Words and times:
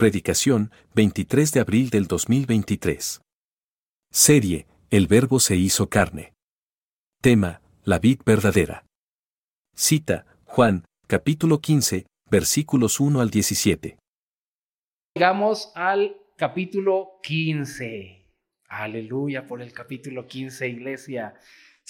Predicación, 0.00 0.70
23 0.94 1.52
de 1.52 1.60
abril 1.60 1.90
del 1.90 2.06
2023. 2.06 3.20
Serie, 4.10 4.66
El 4.88 5.06
Verbo 5.08 5.40
se 5.40 5.56
hizo 5.56 5.90
carne. 5.90 6.32
Tema, 7.20 7.60
la 7.84 7.98
vid 7.98 8.22
verdadera. 8.24 8.86
Cita, 9.76 10.24
Juan, 10.46 10.86
capítulo 11.06 11.60
15, 11.60 12.06
versículos 12.30 12.98
1 12.98 13.20
al 13.20 13.28
17. 13.28 13.98
Llegamos 15.14 15.70
al 15.74 16.16
capítulo 16.38 17.20
15. 17.22 18.26
Aleluya 18.70 19.46
por 19.46 19.60
el 19.60 19.74
capítulo 19.74 20.26
15, 20.26 20.66
iglesia. 20.66 21.34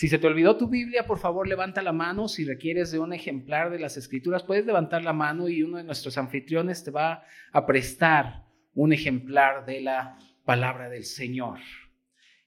Si 0.00 0.08
se 0.08 0.18
te 0.18 0.26
olvidó 0.26 0.56
tu 0.56 0.66
Biblia, 0.66 1.06
por 1.06 1.18
favor 1.18 1.46
levanta 1.46 1.82
la 1.82 1.92
mano. 1.92 2.26
Si 2.26 2.46
requieres 2.46 2.90
de 2.90 2.98
un 2.98 3.12
ejemplar 3.12 3.68
de 3.68 3.78
las 3.78 3.98
escrituras, 3.98 4.42
puedes 4.42 4.64
levantar 4.64 5.02
la 5.02 5.12
mano 5.12 5.46
y 5.46 5.62
uno 5.62 5.76
de 5.76 5.84
nuestros 5.84 6.16
anfitriones 6.16 6.82
te 6.82 6.90
va 6.90 7.22
a 7.52 7.66
prestar 7.66 8.46
un 8.72 8.94
ejemplar 8.94 9.66
de 9.66 9.82
la 9.82 10.16
palabra 10.46 10.88
del 10.88 11.04
Señor. 11.04 11.58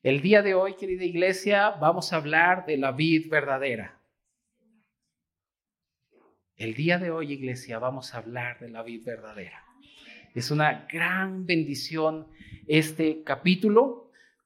El 0.02 0.22
día 0.22 0.42
de 0.42 0.56
hoy, 0.56 0.78
querida 0.78 1.04
iglesia, 1.04 1.70
vamos 1.80 2.12
a 2.12 2.16
hablar 2.16 2.66
de 2.66 2.78
la 2.78 2.92
vid 2.92 3.30
verdadera. 3.30 4.02
El 6.56 6.74
día 6.74 6.98
de 6.98 7.12
hoy, 7.12 7.34
iglesia, 7.34 7.78
vamos 7.78 8.16
a 8.16 8.18
hablar 8.18 8.62
de 8.62 8.70
la 8.70 8.82
vid 8.82 9.06
verdadera. 9.06 9.64
Es 10.34 10.50
una 10.50 10.88
gran 10.92 11.46
bendición 11.46 12.30
este 12.66 13.22
capítulo, 13.22 14.03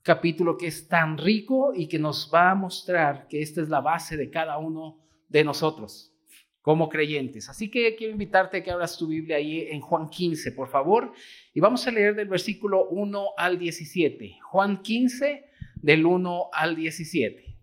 capítulo 0.07 0.57
que 0.57 0.67
es 0.67 0.87
tan 0.87 1.17
rico 1.17 1.73
y 1.75 1.89
que 1.89 1.99
nos 1.99 2.31
va 2.33 2.51
a 2.51 2.55
mostrar 2.55 3.27
que 3.27 3.41
esta 3.41 3.61
es 3.61 3.67
la 3.67 3.81
base 3.81 4.15
de 4.15 4.29
cada 4.29 4.57
uno 4.57 5.05
de 5.27 5.43
nosotros 5.43 6.13
como 6.61 6.87
creyentes. 6.87 7.49
Así 7.49 7.69
que 7.69 7.93
quiero 7.97 8.13
invitarte 8.13 8.57
a 8.57 8.63
que 8.63 8.71
abras 8.71 8.97
tu 8.97 9.07
Biblia 9.07 9.35
ahí 9.35 9.67
en 9.69 9.81
Juan 9.81 10.07
15, 10.07 10.53
por 10.53 10.69
favor, 10.69 11.11
y 11.53 11.59
vamos 11.59 11.85
a 11.85 11.91
leer 11.91 12.15
del 12.15 12.29
versículo 12.29 12.87
1 12.87 13.31
al 13.35 13.59
17. 13.59 14.39
Juan 14.43 14.81
15, 14.81 15.49
del 15.75 16.05
1 16.05 16.49
al 16.53 16.77
17. 16.77 17.57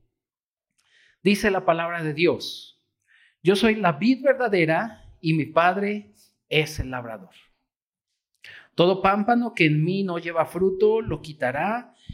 Dice 1.22 1.50
la 1.50 1.64
palabra 1.64 2.02
de 2.02 2.12
Dios, 2.12 2.84
yo 3.42 3.56
soy 3.56 3.76
la 3.76 3.92
vid 3.92 4.22
verdadera 4.22 5.16
y 5.18 5.32
mi 5.32 5.46
Padre 5.46 6.12
es 6.50 6.78
el 6.78 6.90
labrador. 6.90 7.32
Todo 8.74 9.00
pámpano 9.00 9.54
que 9.54 9.64
en 9.64 9.82
mí 9.82 10.02
no 10.02 10.18
lleva 10.18 10.44
fruto 10.44 11.00
lo 11.00 11.22
quitará 11.22 11.94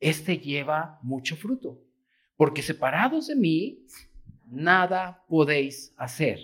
éste 0.00 0.38
lleva 0.38 0.98
mucho 1.02 1.36
fruto, 1.36 1.80
porque 2.36 2.62
separados 2.62 3.28
de 3.28 3.36
mí, 3.36 3.86
nada 4.46 5.24
podéis 5.28 5.94
hacer. 5.96 6.40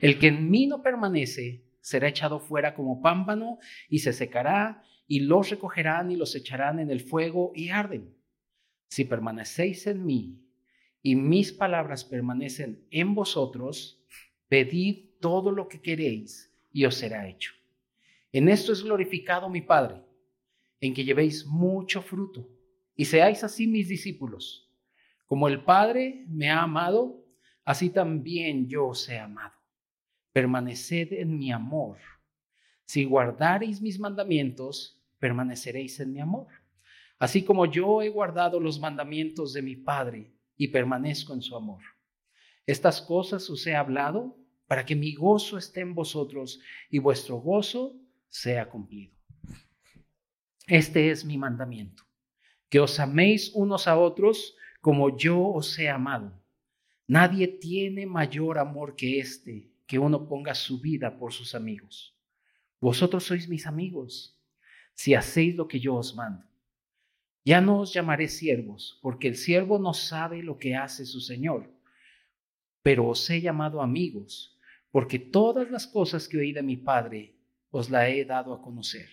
El 0.00 0.18
que 0.18 0.28
en 0.28 0.50
mí 0.50 0.66
no 0.66 0.82
permanece 0.82 1.64
será 1.80 2.08
echado 2.08 2.40
fuera 2.40 2.74
como 2.74 3.02
pámpano 3.02 3.58
y 3.88 4.00
se 4.00 4.12
secará, 4.12 4.82
y 5.06 5.20
los 5.20 5.50
recogerán 5.50 6.12
y 6.12 6.16
los 6.16 6.36
echarán 6.36 6.78
en 6.78 6.90
el 6.90 7.00
fuego 7.00 7.52
y 7.54 7.70
arden. 7.70 8.14
Si 8.88 9.04
permanecéis 9.04 9.86
en 9.88 10.04
mí 10.06 10.38
y 11.02 11.16
mis 11.16 11.52
palabras 11.52 12.04
permanecen 12.04 12.86
en 12.90 13.14
vosotros, 13.14 14.04
pedid 14.48 15.10
todo 15.20 15.50
lo 15.50 15.68
que 15.68 15.80
queréis 15.80 16.54
y 16.72 16.84
os 16.84 16.94
será 16.94 17.28
hecho. 17.28 17.52
En 18.32 18.48
esto 18.48 18.72
es 18.72 18.84
glorificado 18.84 19.48
mi 19.48 19.60
Padre, 19.60 20.02
en 20.80 20.94
que 20.94 21.04
llevéis 21.04 21.46
mucho 21.46 22.02
fruto 22.02 22.48
y 22.96 23.04
seáis 23.04 23.44
así 23.44 23.66
mis 23.66 23.88
discípulos. 23.88 24.70
Como 25.26 25.48
el 25.48 25.62
Padre 25.64 26.24
me 26.28 26.50
ha 26.50 26.62
amado, 26.62 27.24
así 27.64 27.90
también 27.90 28.68
yo 28.68 28.88
os 28.88 29.08
he 29.08 29.18
amado 29.18 29.60
permaneced 30.32 31.12
en 31.12 31.38
mi 31.38 31.52
amor. 31.52 31.98
Si 32.84 33.04
guardareis 33.04 33.80
mis 33.80 33.98
mandamientos, 33.98 35.00
permaneceréis 35.18 36.00
en 36.00 36.12
mi 36.12 36.20
amor. 36.20 36.48
Así 37.18 37.42
como 37.44 37.66
yo 37.66 38.02
he 38.02 38.08
guardado 38.08 38.58
los 38.58 38.80
mandamientos 38.80 39.52
de 39.52 39.62
mi 39.62 39.76
Padre 39.76 40.32
y 40.56 40.68
permanezco 40.68 41.34
en 41.34 41.42
su 41.42 41.54
amor. 41.54 41.82
Estas 42.66 43.00
cosas 43.00 43.48
os 43.50 43.66
he 43.66 43.74
hablado 43.74 44.36
para 44.66 44.84
que 44.84 44.96
mi 44.96 45.14
gozo 45.14 45.58
esté 45.58 45.80
en 45.80 45.94
vosotros 45.94 46.60
y 46.88 46.98
vuestro 46.98 47.36
gozo 47.36 47.96
sea 48.28 48.68
cumplido. 48.68 49.19
Este 50.70 51.10
es 51.10 51.24
mi 51.24 51.36
mandamiento, 51.36 52.04
que 52.68 52.78
os 52.78 53.00
améis 53.00 53.50
unos 53.54 53.88
a 53.88 53.98
otros 53.98 54.54
como 54.80 55.18
yo 55.18 55.48
os 55.48 55.76
he 55.80 55.90
amado. 55.90 56.32
Nadie 57.08 57.48
tiene 57.48 58.06
mayor 58.06 58.56
amor 58.56 58.94
que 58.94 59.18
este 59.18 59.72
que 59.88 59.98
uno 59.98 60.28
ponga 60.28 60.54
su 60.54 60.80
vida 60.80 61.18
por 61.18 61.32
sus 61.32 61.56
amigos. 61.56 62.14
Vosotros 62.80 63.24
sois 63.24 63.48
mis 63.48 63.66
amigos 63.66 64.38
si 64.94 65.12
hacéis 65.12 65.56
lo 65.56 65.66
que 65.66 65.80
yo 65.80 65.96
os 65.96 66.14
mando. 66.14 66.46
Ya 67.44 67.60
no 67.60 67.80
os 67.80 67.92
llamaré 67.92 68.28
siervos, 68.28 69.00
porque 69.02 69.26
el 69.26 69.34
siervo 69.34 69.80
no 69.80 69.92
sabe 69.92 70.40
lo 70.40 70.56
que 70.56 70.76
hace 70.76 71.04
su 71.04 71.20
Señor, 71.20 71.68
pero 72.80 73.08
os 73.08 73.28
he 73.28 73.40
llamado 73.40 73.82
amigos, 73.82 74.56
porque 74.92 75.18
todas 75.18 75.68
las 75.68 75.88
cosas 75.88 76.28
que 76.28 76.38
oí 76.38 76.52
de 76.52 76.62
mi 76.62 76.76
Padre 76.76 77.34
os 77.72 77.90
la 77.90 78.08
he 78.08 78.24
dado 78.24 78.54
a 78.54 78.62
conocer. 78.62 79.08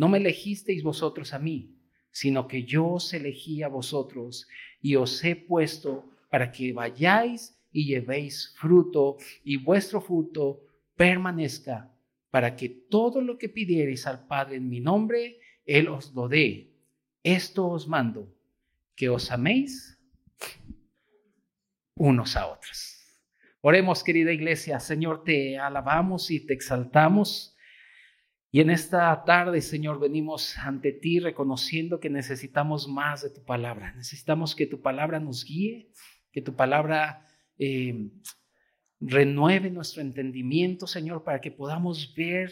No 0.00 0.08
me 0.08 0.16
elegisteis 0.16 0.82
vosotros 0.82 1.34
a 1.34 1.38
mí, 1.38 1.76
sino 2.10 2.48
que 2.48 2.64
yo 2.64 2.86
os 2.86 3.12
elegí 3.12 3.62
a 3.62 3.68
vosotros 3.68 4.48
y 4.80 4.96
os 4.96 5.22
he 5.22 5.36
puesto 5.36 6.10
para 6.30 6.50
que 6.50 6.72
vayáis 6.72 7.60
y 7.70 7.84
llevéis 7.84 8.54
fruto 8.56 9.18
y 9.44 9.58
vuestro 9.58 10.00
fruto 10.00 10.62
permanezca 10.96 11.94
para 12.30 12.56
que 12.56 12.70
todo 12.70 13.20
lo 13.20 13.36
que 13.36 13.50
pidiereis 13.50 14.06
al 14.06 14.26
Padre 14.26 14.56
en 14.56 14.70
mi 14.70 14.80
nombre, 14.80 15.38
Él 15.66 15.88
os 15.88 16.14
lo 16.14 16.28
dé. 16.28 16.70
Esto 17.22 17.68
os 17.68 17.86
mando, 17.86 18.34
que 18.96 19.10
os 19.10 19.30
améis 19.30 19.98
unos 21.94 22.36
a 22.36 22.46
otros. 22.46 23.04
Oremos, 23.60 24.02
querida 24.02 24.32
iglesia. 24.32 24.80
Señor, 24.80 25.24
te 25.24 25.58
alabamos 25.58 26.30
y 26.30 26.40
te 26.40 26.54
exaltamos. 26.54 27.49
Y 28.52 28.60
en 28.60 28.70
esta 28.70 29.24
tarde, 29.24 29.60
Señor, 29.60 30.00
venimos 30.00 30.58
ante 30.58 30.92
ti 30.92 31.20
reconociendo 31.20 32.00
que 32.00 32.10
necesitamos 32.10 32.88
más 32.88 33.22
de 33.22 33.30
tu 33.30 33.44
palabra. 33.44 33.92
Necesitamos 33.94 34.56
que 34.56 34.66
tu 34.66 34.80
palabra 34.80 35.20
nos 35.20 35.44
guíe, 35.44 35.92
que 36.32 36.42
tu 36.42 36.56
palabra 36.56 37.26
eh, 37.58 38.10
renueve 38.98 39.70
nuestro 39.70 40.02
entendimiento, 40.02 40.88
Señor, 40.88 41.22
para 41.22 41.40
que 41.40 41.52
podamos 41.52 42.12
ver 42.16 42.50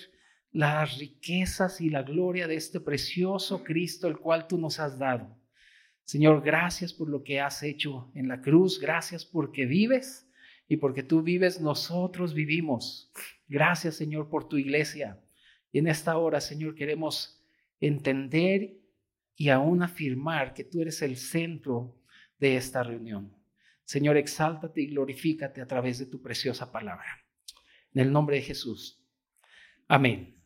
las 0.52 0.98
riquezas 0.98 1.80
y 1.80 1.90
la 1.90 2.02
gloria 2.02 2.46
de 2.46 2.54
este 2.54 2.80
precioso 2.80 3.64
Cristo, 3.64 4.06
el 4.06 4.18
cual 4.18 4.46
tú 4.46 4.56
nos 4.56 4.78
has 4.78 4.98
dado. 4.98 5.36
Señor, 6.04 6.42
gracias 6.42 6.94
por 6.94 7.10
lo 7.10 7.22
que 7.22 7.40
has 7.40 7.62
hecho 7.62 8.10
en 8.14 8.28
la 8.28 8.40
cruz, 8.40 8.80
gracias 8.80 9.26
porque 9.26 9.66
vives 9.66 10.30
y 10.68 10.76
porque 10.76 11.02
tú 11.02 11.22
vives, 11.22 11.60
nosotros 11.60 12.34
vivimos. 12.34 13.12
Gracias, 13.46 13.96
Señor, 13.96 14.30
por 14.30 14.48
tu 14.48 14.56
iglesia. 14.56 15.20
Y 15.72 15.78
en 15.78 15.88
esta 15.88 16.16
hora, 16.16 16.40
Señor, 16.40 16.74
queremos 16.74 17.44
entender 17.80 18.78
y 19.36 19.50
aún 19.50 19.82
afirmar 19.82 20.54
que 20.54 20.64
tú 20.64 20.80
eres 20.80 21.02
el 21.02 21.16
centro 21.16 21.96
de 22.38 22.56
esta 22.56 22.82
reunión. 22.82 23.36
Señor, 23.84 24.16
exáltate 24.16 24.82
y 24.82 24.88
glorifícate 24.88 25.60
a 25.60 25.66
través 25.66 25.98
de 25.98 26.06
tu 26.06 26.20
preciosa 26.20 26.70
palabra. 26.70 27.24
En 27.94 28.02
el 28.02 28.12
nombre 28.12 28.36
de 28.36 28.42
Jesús. 28.42 29.02
Amén. 29.86 30.36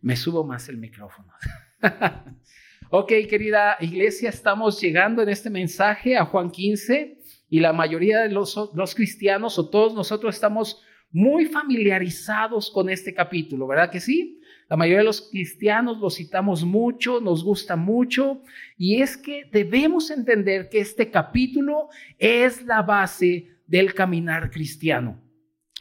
Me 0.00 0.16
subo 0.16 0.44
más 0.44 0.68
el 0.68 0.76
micrófono. 0.76 1.32
ok, 2.90 3.08
querida 3.28 3.76
iglesia, 3.80 4.28
estamos 4.28 4.80
llegando 4.80 5.22
en 5.22 5.28
este 5.28 5.48
mensaje 5.48 6.16
a 6.16 6.24
Juan 6.24 6.50
15 6.50 7.18
y 7.48 7.60
la 7.60 7.72
mayoría 7.72 8.20
de 8.20 8.30
los, 8.30 8.56
los 8.74 8.94
cristianos 8.94 9.58
o 9.58 9.70
todos 9.70 9.94
nosotros 9.94 10.34
estamos 10.34 10.82
muy 11.12 11.46
familiarizados 11.46 12.70
con 12.70 12.88
este 12.88 13.12
capítulo, 13.12 13.66
¿verdad 13.66 13.90
que 13.90 14.00
sí? 14.00 14.40
La 14.68 14.76
mayoría 14.76 15.00
de 15.00 15.04
los 15.04 15.28
cristianos 15.30 15.98
lo 15.98 16.08
citamos 16.08 16.64
mucho, 16.64 17.20
nos 17.20 17.44
gusta 17.44 17.76
mucho, 17.76 18.42
y 18.78 19.02
es 19.02 19.18
que 19.18 19.44
debemos 19.52 20.10
entender 20.10 20.70
que 20.70 20.80
este 20.80 21.10
capítulo 21.10 21.88
es 22.18 22.64
la 22.64 22.80
base 22.80 23.48
del 23.66 23.92
caminar 23.92 24.50
cristiano. 24.50 25.20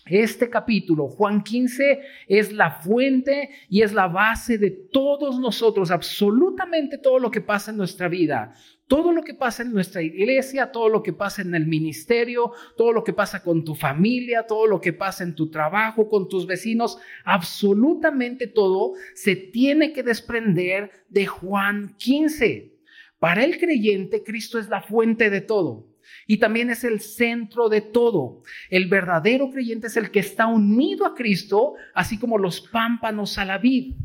Este 0.06 0.50
capítulo, 0.50 1.08
Juan 1.08 1.44
15, 1.44 2.02
es 2.28 2.52
la 2.52 2.72
fuente 2.72 3.52
y 3.70 3.84
es 3.84 3.94
la 3.94 4.08
base 4.08 4.58
de 4.58 4.72
todos 4.72 5.40
nosotros, 5.40 5.92
absolutamente 5.92 6.98
todo 6.98 7.20
lo 7.20 7.32
que 7.32 7.40
pasa 7.40 7.72
en 7.72 7.78
nuestra 7.78 8.10
vida, 8.10 8.54
todo 8.92 9.14
lo 9.14 9.24
que 9.24 9.34
pasa 9.34 9.64
en 9.64 9.72
nuestra 9.72 10.02
iglesia, 10.02 10.70
todo 10.70 10.90
lo 10.90 11.02
que 11.02 11.14
pasa 11.14 11.42
en 11.42 11.56
el 11.56 11.66
ministerio, 11.66 12.52
todo 12.76 12.92
lo 12.92 13.06
que 13.06 13.14
pasa 13.14 13.42
con 13.42 13.64
tu 13.64 13.74
familia, 13.74 14.46
todo 14.46 14.68
lo 14.68 14.82
que 14.82 14.92
pasa 14.92 15.24
en 15.24 15.34
tu 15.34 15.50
trabajo, 15.50 16.10
con 16.10 16.28
tus 16.28 16.46
vecinos, 16.46 16.98
absolutamente 17.24 18.48
todo 18.48 18.92
se 19.16 19.38
tiene 19.38 19.94
que 19.94 20.04
desprender 20.04 20.92
de 21.08 21.26
Juan 21.26 21.96
15. 22.00 22.74
Para 23.18 23.46
el 23.46 23.60
creyente, 23.60 24.24
Cristo 24.24 24.60
es 24.60 24.68
la 24.68 24.82
fuente 24.82 25.30
de 25.30 25.40
todo 25.40 25.88
y 26.28 26.40
también 26.40 26.70
es 26.70 26.84
el 26.84 27.00
centro 27.00 27.70
de 27.70 27.80
todo. 27.80 28.44
El 28.70 28.90
verdadero 28.90 29.52
creyente 29.52 29.88
es 29.88 29.96
el 29.96 30.12
que 30.12 30.20
está 30.20 30.48
unido 30.48 31.06
a 31.06 31.16
Cristo, 31.16 31.76
así 31.94 32.20
como 32.20 32.38
los 32.38 32.60
pámpanos 32.60 33.38
a 33.38 33.46
la 33.46 33.58
vid. 33.58 33.96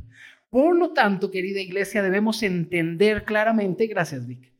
Por 0.49 0.77
lo 0.77 0.93
tanto, 0.93 1.33
querida 1.33 1.61
iglesia, 1.61 2.05
debemos 2.05 2.45
entender 2.45 3.25
claramente, 3.25 3.89
gracias 3.89 4.29
Vic, 4.29 4.56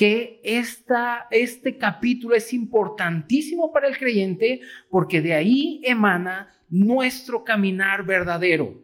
que 0.00 0.40
esta, 0.44 1.26
este 1.30 1.76
capítulo 1.76 2.34
es 2.34 2.54
importantísimo 2.54 3.70
para 3.70 3.86
el 3.86 3.98
creyente 3.98 4.62
porque 4.88 5.20
de 5.20 5.34
ahí 5.34 5.82
emana 5.84 6.48
nuestro 6.70 7.44
caminar 7.44 8.06
verdadero. 8.06 8.82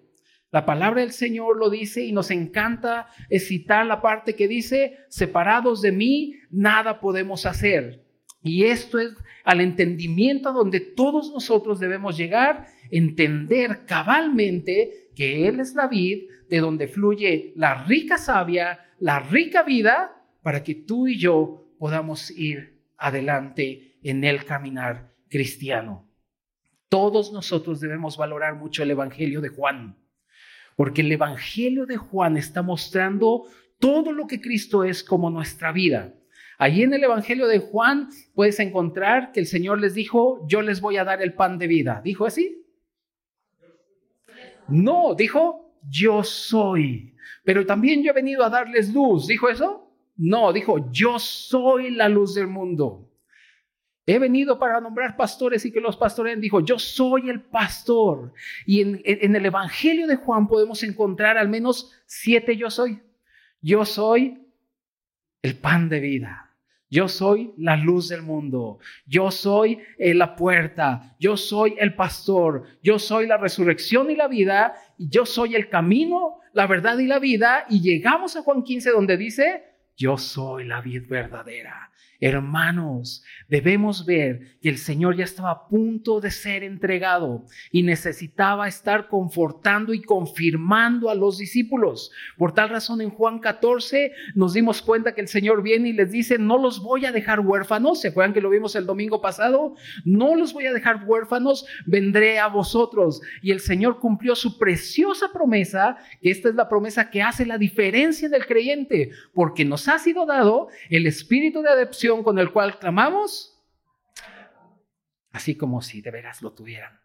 La 0.51 0.67
palabra 0.67 1.01
del 1.01 1.13
Señor 1.13 1.57
lo 1.57 1.71
dice 1.71 2.05
y 2.05 2.13
nos 2.13 2.31
encanta 2.31 3.09
citar 3.31 3.87
la 3.87 4.03
parte 4.03 4.35
que 4.35 4.47
dice, 4.47 4.99
separados 5.09 5.81
de 5.81 5.93
mí, 5.93 6.35
nada 6.51 7.01
podemos 7.01 7.47
hacer. 7.47 8.05
Y 8.43 8.65
esto 8.65 8.99
es 8.99 9.15
al 9.43 9.63
entendimiento 9.63 10.53
donde 10.53 10.81
todos 10.81 11.33
nosotros 11.33 11.81
debemos 11.81 12.19
llegar, 12.19 12.67
entender 12.91 13.87
cabalmente 13.87 15.09
que 15.15 15.49
Él 15.49 15.61
es 15.61 15.75
la 15.75 15.89
vid, 15.89 16.25
de 16.51 16.59
donde 16.59 16.89
fluye 16.89 17.55
la 17.57 17.87
rica 17.87 18.19
savia, 18.19 18.81
la 18.99 19.21
rica 19.21 19.63
vida, 19.63 20.16
para 20.47 20.63
que 20.63 20.77
tú 20.77 21.09
y 21.09 21.19
yo 21.19 21.75
podamos 21.77 22.31
ir 22.31 22.81
adelante 22.97 23.99
en 24.05 24.23
el 24.23 24.45
caminar 24.45 25.13
cristiano. 25.29 26.09
Todos 26.89 27.33
nosotros 27.33 27.81
debemos 27.81 28.17
valorar 28.17 28.55
mucho 28.55 28.85
el 28.85 28.93
Evangelio 28.93 29.41
de 29.41 29.49
Juan 29.49 29.99
porque 30.77 31.01
el 31.01 31.11
Evangelio 31.11 31.85
de 31.85 31.97
Juan 31.97 32.37
está 32.37 32.63
mostrando 32.63 33.47
todo 33.81 34.13
lo 34.13 34.29
que 34.29 34.41
Cristo 34.41 34.85
es 34.85 35.03
como 35.03 35.31
nuestra 35.31 35.73
vida. 35.73 36.15
Allí 36.59 36.85
en 36.85 36.95
el 36.95 37.03
Evangelio 37.03 37.49
de 37.49 37.59
Juan 37.59 38.11
puedes 38.33 38.61
encontrar 38.61 39.33
que 39.33 39.41
el 39.41 39.47
Señor 39.47 39.81
les 39.81 39.95
dijo, 39.95 40.47
yo 40.47 40.63
les 40.63 40.81
voy 40.81 40.97
a 40.97 41.05
dar 41.05 41.23
el 41.23 41.35
pan 41.35 41.59
de 41.59 41.67
vida. 41.67 42.01
¿Dijo 42.05 42.25
así? 42.25 42.65
No, 44.69 45.17
dijo, 45.17 45.77
yo 45.91 46.23
soy. 46.23 47.17
Pero 47.43 47.67
también 47.67 48.05
yo 48.05 48.13
he 48.13 48.15
venido 48.15 48.45
a 48.45 48.49
darles 48.49 48.95
luz. 48.95 49.27
¿Dijo 49.27 49.49
eso? 49.49 49.86
No, 50.17 50.53
dijo, 50.53 50.91
yo 50.91 51.19
soy 51.19 51.91
la 51.91 52.09
luz 52.09 52.35
del 52.35 52.47
mundo. 52.47 53.11
He 54.07 54.19
venido 54.21 54.59
para 54.59 54.81
nombrar 54.81 55.17
pastores 55.17 55.65
y 55.67 55.73
que 55.73 55.81
los 55.81 55.97
pastores 55.97 56.41
dijo, 56.41 56.61
yo 56.61 56.79
soy 56.79 57.29
el 57.29 57.43
pastor. 57.43 58.33
Y 58.65 58.81
en, 58.81 59.03
en, 59.05 59.35
el 59.35 59.47
Evangelio 59.47 60.07
de 60.07 60.17
Juan 60.17 60.47
podemos 60.47 60.83
encontrar 60.85 61.37
al 61.37 61.49
menos 61.49 61.93
siete 62.07 62.57
yo 62.57 62.71
soy. 62.71 63.01
Yo 63.61 63.85
soy 63.85 64.47
el 65.43 65.57
pan 65.57 65.89
de 65.89 65.99
vida. 65.99 66.47
Yo 66.89 67.09
soy 67.09 67.53
la 67.59 67.77
luz 67.77 68.09
del 68.09 68.23
mundo. 68.23 68.79
Yo 69.07 69.33
soy 69.33 69.81
eh, 69.99 70.15
la 70.15 70.37
puerta. 70.37 71.17
Yo 71.19 71.37
soy 71.37 71.75
el 71.79 71.95
pastor. 71.95 72.65
Yo 72.83 73.01
soy 73.01 73.27
la 73.27 73.39
resurrección 73.39 74.09
y 74.11 74.17
la 74.17 74.29
vida. 74.29 74.75
Y 74.97 75.09
yo 75.09 75.27
soy 75.27 75.57
el 75.57 75.69
camino, 75.69 76.39
la 76.53 76.69
verdad 76.69 76.97
y 76.99 77.07
la 77.07 77.19
vida. 77.19 77.67
Y 77.69 77.81
llegamos 77.81 78.37
a 78.37 78.43
Juan 78.43 78.63
15 78.63 78.91
donde 78.91 79.17
dice, 79.17 79.65
yo 79.97 80.19
soy 80.19 80.65
la 80.65 80.81
vid 80.81 81.07
verdadera. 81.09 81.91
Hermanos, 82.21 83.23
debemos 83.49 84.07
ver 84.07 84.59
que 84.63 84.69
el 84.69 84.79
Señor 84.79 85.17
ya 85.17 85.25
estaba 85.25 85.51
a 85.51 85.69
punto 85.69 86.21
de 86.21 86.31
ser 86.31 86.65
entregado 86.65 87.45
y 87.71 87.83
necesitaba 87.83 88.69
estar 88.69 89.09
confortando 89.09 89.93
y 89.93 90.03
confirmando 90.03 91.11
a 91.11 91.15
los 91.15 91.39
discípulos. 91.39 92.11
Por 92.39 92.53
tal 92.53 92.71
razón 92.71 93.01
en 93.01 93.11
Juan 93.11 93.39
14 93.39 94.13
nos 94.35 94.55
dimos 94.55 94.83
cuenta 94.83 95.15
que 95.15 95.21
el 95.21 95.29
Señor 95.29 95.63
viene 95.63 95.91
y 95.91 95.93
les 95.93 96.11
dice, 96.11 96.39
no 96.39 96.59
los 96.59 96.83
voy 96.83 97.05
a 97.05 97.13
dejar 97.13 97.41
huérfanos. 97.41 98.01
¿Se 98.01 98.09
acuerdan 98.09 98.33
que 98.33 98.41
lo 98.41 98.51
vimos 98.51 98.75
el 98.77 98.87
domingo 98.87 99.21
pasado? 99.21 99.75
No 100.05 100.35
los 100.35 100.53
voy 100.53 100.67
a 100.67 100.73
dejar 100.73 101.05
huérfanos, 101.07 101.67
vendré 101.87 102.39
a 102.39 102.49
vosotros. 102.49 103.21
Y 103.43 103.51
el 103.51 103.61
Señor 103.61 104.01
cumplió 104.01 104.35
su 104.35 104.59
preciosa 104.59 105.27
promesa, 105.33 105.99
que 106.23 106.31
esta 106.31 106.49
es 106.49 106.55
la 106.55 106.69
promesa 106.69 107.11
que 107.11 107.23
hace 107.23 107.45
la 107.45 107.59
diferencia 107.59 108.29
del 108.29 108.47
creyente, 108.47 109.11
porque 109.35 109.65
nos 109.65 109.89
ha 109.89 109.99
sido 109.99 110.27
dado 110.27 110.69
el 110.89 111.07
espíritu 111.07 111.63
de 111.63 111.71
adopción 111.71 112.06
con 112.23 112.39
el 112.39 112.53
cual 112.53 112.79
clamamos, 112.79 113.61
así 115.33 115.57
como 115.57 115.83
si 115.83 116.01
de 116.01 116.11
veras 116.11 116.41
lo 116.41 116.53
tuvieran, 116.53 117.01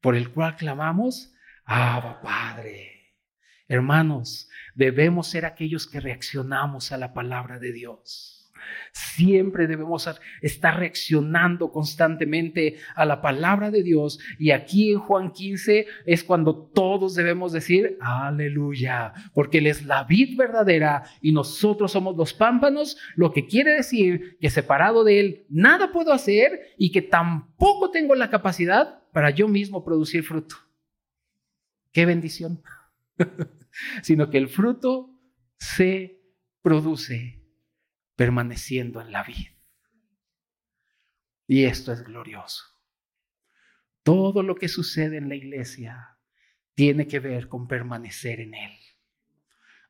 por 0.00 0.16
el 0.16 0.32
cual 0.32 0.56
clamamos, 0.56 1.32
Abba 1.64 2.20
Padre. 2.20 3.14
Hermanos, 3.68 4.48
debemos 4.74 5.28
ser 5.28 5.44
aquellos 5.44 5.86
que 5.86 6.00
reaccionamos 6.00 6.90
a 6.90 6.96
la 6.96 7.12
palabra 7.12 7.58
de 7.58 7.72
Dios. 7.72 8.37
Siempre 8.92 9.66
debemos 9.66 10.08
estar 10.42 10.78
reaccionando 10.78 11.70
constantemente 11.70 12.76
a 12.94 13.04
la 13.04 13.20
palabra 13.20 13.70
de 13.70 13.82
Dios. 13.82 14.18
Y 14.38 14.50
aquí 14.50 14.92
en 14.92 14.98
Juan 14.98 15.32
15 15.32 15.86
es 16.06 16.24
cuando 16.24 16.54
todos 16.54 17.14
debemos 17.14 17.52
decir, 17.52 17.98
aleluya, 18.00 19.12
porque 19.34 19.58
Él 19.58 19.66
es 19.66 19.84
la 19.84 20.04
vid 20.04 20.36
verdadera 20.36 21.04
y 21.20 21.32
nosotros 21.32 21.92
somos 21.92 22.16
los 22.16 22.32
pámpanos, 22.34 22.96
lo 23.16 23.32
que 23.32 23.46
quiere 23.46 23.72
decir 23.72 24.36
que 24.40 24.50
separado 24.50 25.04
de 25.04 25.20
Él 25.20 25.46
nada 25.48 25.92
puedo 25.92 26.12
hacer 26.12 26.74
y 26.76 26.90
que 26.92 27.02
tampoco 27.02 27.90
tengo 27.90 28.14
la 28.14 28.30
capacidad 28.30 29.02
para 29.12 29.30
yo 29.30 29.48
mismo 29.48 29.84
producir 29.84 30.22
fruto. 30.22 30.56
Qué 31.92 32.06
bendición. 32.06 32.62
Sino 34.02 34.30
que 34.30 34.38
el 34.38 34.48
fruto 34.48 35.10
se 35.58 36.20
produce 36.62 37.37
permaneciendo 38.18 39.00
en 39.00 39.12
la 39.12 39.22
vida. 39.22 39.54
Y 41.46 41.66
esto 41.66 41.92
es 41.92 42.02
glorioso. 42.02 42.64
Todo 44.02 44.42
lo 44.42 44.56
que 44.56 44.66
sucede 44.66 45.18
en 45.18 45.28
la 45.28 45.36
iglesia 45.36 46.18
tiene 46.74 47.06
que 47.06 47.20
ver 47.20 47.46
con 47.46 47.68
permanecer 47.68 48.40
en 48.40 48.54
Él. 48.54 48.72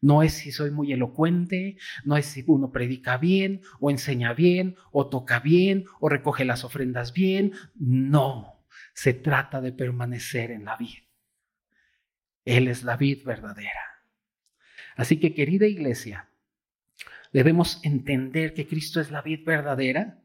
No 0.03 0.23
es 0.23 0.35
si 0.35 0.53
soy 0.53 0.71
muy 0.71 0.93
elocuente, 0.93 1.79
no 2.05 2.19
es 2.19 2.27
si 2.27 2.45
uno 2.47 2.71
predica 2.71 3.17
bien 3.17 3.63
o 3.81 3.91
enseña 3.91 4.35
bien 4.35 4.77
o 4.93 5.09
toca 5.09 5.41
bien 5.41 5.87
o 5.99 6.11
recoge 6.11 6.45
las 6.45 6.65
ofrendas 6.65 7.15
bien. 7.15 7.55
No, 7.77 8.63
se 8.93 9.15
trata 9.15 9.63
de 9.63 9.73
permanecer 9.73 10.51
en 10.51 10.67
la 10.67 10.77
vida. 10.77 11.01
Él 12.45 12.69
es 12.69 12.83
la 12.83 12.99
vid 12.99 13.25
verdadera. 13.25 14.03
Así 14.97 15.19
que 15.19 15.33
querida 15.33 15.67
iglesia, 15.67 16.28
debemos 17.33 17.81
entender 17.83 18.55
que 18.55 18.67
Cristo 18.67 19.01
es 19.01 19.11
la 19.11 19.23
vid 19.23 19.45
verdadera 19.45 20.23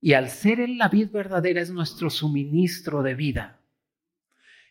y 0.00 0.12
al 0.12 0.28
ser 0.28 0.60
Él 0.60 0.78
la 0.78 0.88
vid 0.88 1.10
verdadera 1.10 1.60
es 1.60 1.70
nuestro 1.70 2.10
suministro 2.10 3.02
de 3.02 3.14
vida. 3.14 3.60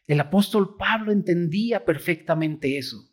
El 0.05 0.19
apóstol 0.19 0.75
Pablo 0.77 1.11
entendía 1.11 1.85
perfectamente 1.85 2.77
eso. 2.77 3.09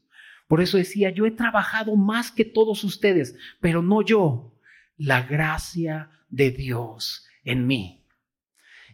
Por 0.48 0.60
eso 0.60 0.76
decía, 0.76 1.10
yo 1.10 1.26
he 1.26 1.30
trabajado 1.30 1.94
más 1.94 2.32
que 2.32 2.44
todos 2.44 2.82
ustedes, 2.82 3.36
pero 3.60 3.82
no 3.82 4.02
yo, 4.02 4.58
la 4.96 5.22
gracia 5.22 6.10
de 6.28 6.50
Dios 6.50 7.26
en 7.44 7.66
mí. 7.66 7.99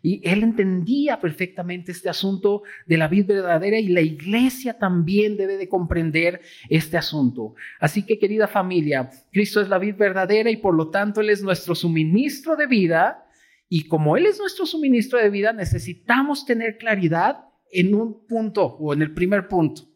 Y 0.07 0.21
él 0.23 0.45
entendía 0.45 1.19
perfectamente 1.19 1.91
este 1.91 2.09
asunto 2.09 2.63
de 2.87 2.97
la 2.97 3.09
vida 3.09 3.35
verdadera 3.35 3.81
y 3.81 3.89
la 3.89 4.03
iglesia 4.03 4.79
también 4.79 5.37
debe 5.37 5.57
de 5.57 5.69
comprender 5.69 6.43
este 6.69 6.97
asunto. 6.97 7.57
Así 7.81 8.07
que 8.07 8.17
querida 8.17 8.47
familia, 8.47 9.11
Cristo 9.33 9.61
es 9.61 9.69
la 9.69 9.81
vida 9.81 9.97
verdadera 9.99 10.49
y 10.49 10.59
por 10.59 10.77
lo 10.77 10.91
tanto 10.91 11.21
Él 11.21 11.31
es 11.31 11.43
nuestro 11.43 11.75
suministro 11.75 12.55
de 12.55 12.69
vida. 12.69 13.27
Y 13.69 13.89
como 13.89 14.17
Él 14.17 14.27
es 14.27 14.39
nuestro 14.39 14.65
suministro 14.65 15.19
de 15.19 15.29
vida, 15.29 15.53
necesitamos 15.53 16.47
tener 16.47 16.79
claridad 16.79 17.41
en 17.73 17.93
un 17.93 18.29
punto 18.29 18.65
o 18.65 18.93
en 18.93 19.03
el 19.03 19.13
primer 19.13 19.49
punto, 19.49 19.89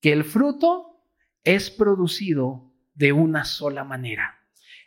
que 0.00 0.12
el 0.12 0.22
fruto 0.22 1.02
es 1.42 1.72
producido 1.72 2.72
de 2.94 3.10
una 3.10 3.44
sola 3.44 3.82
manera. 3.82 4.39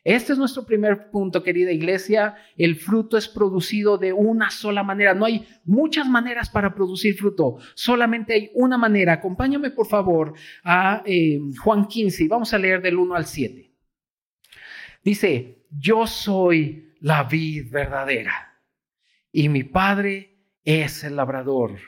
Este 0.04 0.34
es 0.34 0.40
nuestro 0.40 0.66
primer 0.66 1.10
punto, 1.10 1.44
querida 1.44 1.72
iglesia. 1.72 2.36
El 2.58 2.76
fruto 2.76 3.18
es 3.18 3.28
producido 3.30 3.98
de 3.98 4.12
una 4.12 4.50
sola 4.50 4.84
manera. 4.84 5.14
No 5.14 5.26
hay 5.26 5.48
muchas 5.64 6.08
maneras 6.08 6.50
para 6.50 6.76
producir 6.76 7.16
fruto. 7.16 7.58
Solamente 7.74 8.34
hay 8.34 8.52
una 8.54 8.78
manera. 8.78 9.14
Acompáñame, 9.14 9.72
por 9.72 9.88
favor, 9.88 10.34
a 10.64 11.04
eh, 11.06 11.40
Juan 11.64 11.88
15 11.88 12.24
y 12.24 12.28
vamos 12.28 12.54
a 12.54 12.58
leer 12.58 12.82
del 12.82 12.98
1 12.98 13.16
al 13.16 13.26
7. 13.26 13.72
Dice, 15.04 15.66
yo 15.70 16.06
soy 16.06 16.94
la 17.00 17.24
vid 17.24 17.72
verdadera 17.72 18.60
y 19.32 19.50
mi 19.50 19.64
Padre 19.64 20.38
es 20.64 21.04
el 21.04 21.16
labrador. 21.16 21.80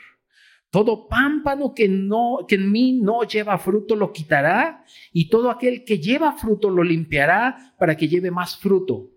Todo 0.75 1.07
pámpano 1.07 1.73
que, 1.73 1.87
no, 1.87 2.39
que 2.45 2.55
en 2.55 2.69
mí 2.69 2.99
no 3.01 3.23
lleva 3.23 3.57
fruto 3.57 3.95
lo 3.95 4.11
quitará, 4.11 4.83
y 5.13 5.29
todo 5.29 5.49
aquel 5.49 5.85
que 5.85 5.99
lleva 5.99 6.33
fruto 6.33 6.69
lo 6.69 6.83
limpiará 6.83 7.73
para 7.79 7.95
que 7.95 8.09
lleve 8.09 8.29
más 8.29 8.57
fruto. 8.57 9.09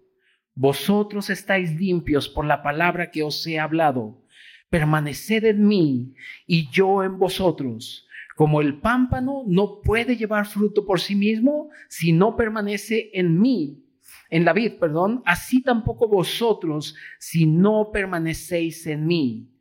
Vosotros 0.54 1.30
estáis 1.30 1.74
limpios 1.74 2.28
por 2.28 2.44
la 2.44 2.62
palabra 2.62 3.10
que 3.10 3.24
os 3.24 3.44
he 3.44 3.58
hablado. 3.58 4.22
Permaneced 4.70 5.44
en 5.46 5.66
mí 5.66 6.14
y 6.46 6.70
yo 6.70 7.02
en 7.02 7.18
vosotros. 7.18 8.06
Como 8.36 8.60
el 8.60 8.78
pámpano 8.78 9.42
no 9.44 9.80
puede 9.80 10.16
llevar 10.16 10.46
fruto 10.46 10.86
por 10.86 11.00
sí 11.00 11.16
mismo 11.16 11.70
si 11.88 12.12
no 12.12 12.36
permanece 12.36 13.10
en 13.14 13.36
mí, 13.40 13.84
en 14.30 14.44
la 14.44 14.52
vid, 14.52 14.74
perdón, 14.78 15.22
así 15.26 15.60
tampoco 15.64 16.06
vosotros 16.06 16.94
si 17.18 17.46
no 17.46 17.90
permanecéis 17.92 18.86
en 18.86 19.08
mí. 19.08 19.57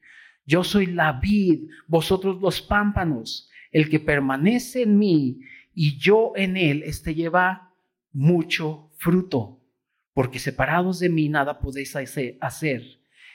Yo 0.47 0.63
soy 0.63 0.85
la 0.87 1.11
vid, 1.11 1.69
vosotros 1.87 2.41
los 2.41 2.61
pámpanos. 2.61 3.49
El 3.71 3.89
que 3.89 3.99
permanece 3.99 4.83
en 4.83 4.97
mí 4.97 5.41
y 5.75 5.97
yo 5.97 6.31
en 6.35 6.55
él, 6.55 6.83
este 6.83 7.13
lleva 7.13 7.73
mucho 8.13 8.89
fruto, 8.97 9.61
porque 10.13 10.39
separados 10.39 10.99
de 10.99 11.09
mí 11.09 11.27
nada 11.27 11.59
podéis 11.59 11.95
hacer. 12.39 12.83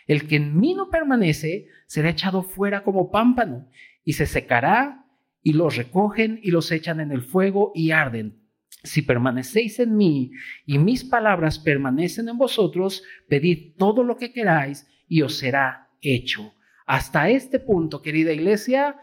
El 0.06 0.26
que 0.26 0.36
en 0.36 0.58
mí 0.58 0.74
no 0.74 0.90
permanece 0.90 1.68
será 1.86 2.08
echado 2.08 2.42
fuera 2.42 2.82
como 2.82 3.10
pámpano 3.10 3.68
y 4.04 4.14
se 4.14 4.26
secará 4.26 5.04
y 5.42 5.52
los 5.52 5.76
recogen 5.76 6.40
y 6.42 6.50
los 6.50 6.72
echan 6.72 6.98
en 6.98 7.12
el 7.12 7.22
fuego 7.22 7.72
y 7.74 7.90
arden. 7.90 8.40
Si 8.82 9.02
permanecéis 9.02 9.78
en 9.78 9.96
mí 9.96 10.32
y 10.66 10.78
mis 10.78 11.04
palabras 11.04 11.58
permanecen 11.58 12.28
en 12.28 12.38
vosotros, 12.38 13.04
pedid 13.28 13.76
todo 13.76 14.02
lo 14.02 14.16
que 14.16 14.32
queráis 14.32 14.88
y 15.06 15.22
os 15.22 15.36
será 15.36 15.90
hecho. 16.00 16.54
Hasta 16.92 17.30
este 17.30 17.58
punto, 17.58 18.02
querida 18.02 18.34
iglesia, 18.34 19.00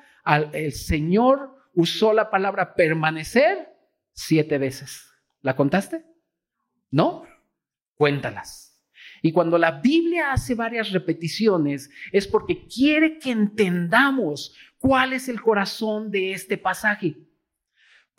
el 0.53 0.74
Señor 0.74 1.55
usó 1.74 2.13
la 2.13 2.29
palabra 2.29 2.75
permanecer 2.75 3.67
siete 4.13 4.60
veces. 4.60 5.12
¿La 5.41 5.55
contaste? 5.55 6.05
¿No? 6.91 7.24
Cuéntalas. 7.96 8.79
Y 9.24 9.31
cuando 9.31 9.58
la 9.58 9.81
Biblia 9.81 10.31
hace 10.31 10.53
varias 10.53 10.91
repeticiones 10.91 11.89
es 12.12 12.27
porque 12.27 12.67
quiere 12.67 13.17
que 13.17 13.31
entendamos 13.31 14.55
cuál 14.77 15.13
es 15.13 15.27
el 15.27 15.41
corazón 15.41 16.12
de 16.12 16.34
este 16.34 16.60
pasaje. 16.60 17.17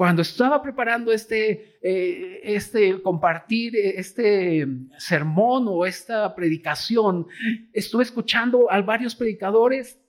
Cuando 0.00 0.23
estaba 0.23 0.62
preparando 0.62 1.12
este, 1.12 1.78
eh, 1.83 2.40
este 2.42 3.02
compartir 3.02 3.76
este 3.76 4.66
sermón 4.97 5.66
o 5.69 5.85
esta 5.85 6.35
predicación, 6.35 7.26
estuve 7.75 8.04
escuchando 8.04 8.73
a 8.73 8.80
varios 8.80 9.14
predicadores, 9.14 10.00